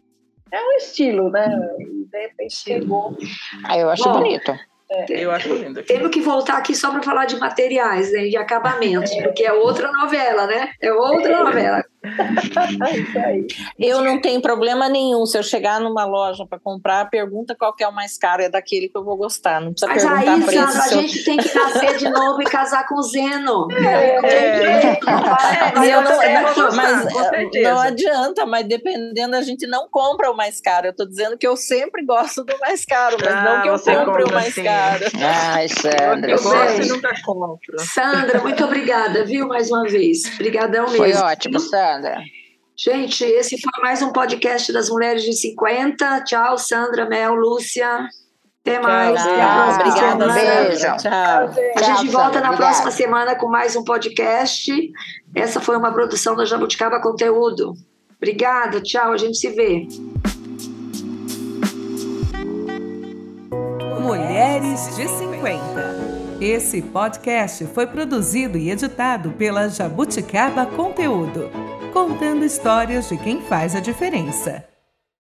[0.50, 1.48] é um estilo, né?
[2.11, 3.16] De repente chegou.
[3.64, 4.52] Ah, eu acho Bom, bonito.
[4.91, 5.24] É.
[5.24, 5.80] Eu acho lindo.
[5.80, 5.89] Aqui.
[5.89, 9.22] Temos que voltar aqui só para falar de materiais, né, de acabamentos, é.
[9.22, 10.70] porque é outra novela, né?
[10.80, 11.43] É outra é.
[11.43, 11.84] novela.
[13.78, 15.24] Eu não tenho problema nenhum.
[15.26, 18.48] Se eu chegar numa loja para comprar, pergunta qual que é o mais caro, é
[18.48, 19.61] daquele que eu vou gostar.
[19.61, 20.72] Não precisa Mas perguntar aí, preço.
[20.72, 23.68] Sandra, a gente tem que nascer de novo e casar com o Zeno.
[23.72, 25.00] É, é.
[26.74, 27.12] mas
[27.62, 30.86] não adianta, mas dependendo, a gente não compra o mais caro.
[30.86, 34.04] Eu estou dizendo que eu sempre gosto do mais caro, mas ah, não que eu
[34.04, 34.64] compre o mais sim.
[34.64, 35.04] caro.
[35.20, 36.30] Ai, Sandra.
[36.30, 37.78] Eu gosto e nunca compro.
[37.78, 40.22] Sandra, muito obrigada, viu, mais uma vez.
[40.34, 40.98] Obrigadão mesmo.
[40.98, 41.95] Foi ótimo, Sandra.
[41.97, 42.18] Sandra.
[42.76, 46.24] Gente, esse foi mais um podcast das Mulheres de 50.
[46.24, 48.07] Tchau, Sandra, Mel, Lúcia.
[48.61, 49.22] Até mais.
[49.22, 50.97] Tchau, Até a próxima Obrigada, beijo.
[50.99, 51.64] Tchau.
[51.76, 52.57] A gente volta Sandra, na obrigada.
[52.57, 54.92] próxima semana com mais um podcast.
[55.34, 57.72] Essa foi uma produção da Jabuticaba Conteúdo.
[58.16, 59.86] Obrigada, tchau, a gente se vê.
[64.03, 66.16] Mulheres de 50.
[66.40, 71.51] Esse podcast foi produzido e editado pela Jabuticaba Conteúdo
[71.97, 74.76] contando histórias de quem faz a diferença.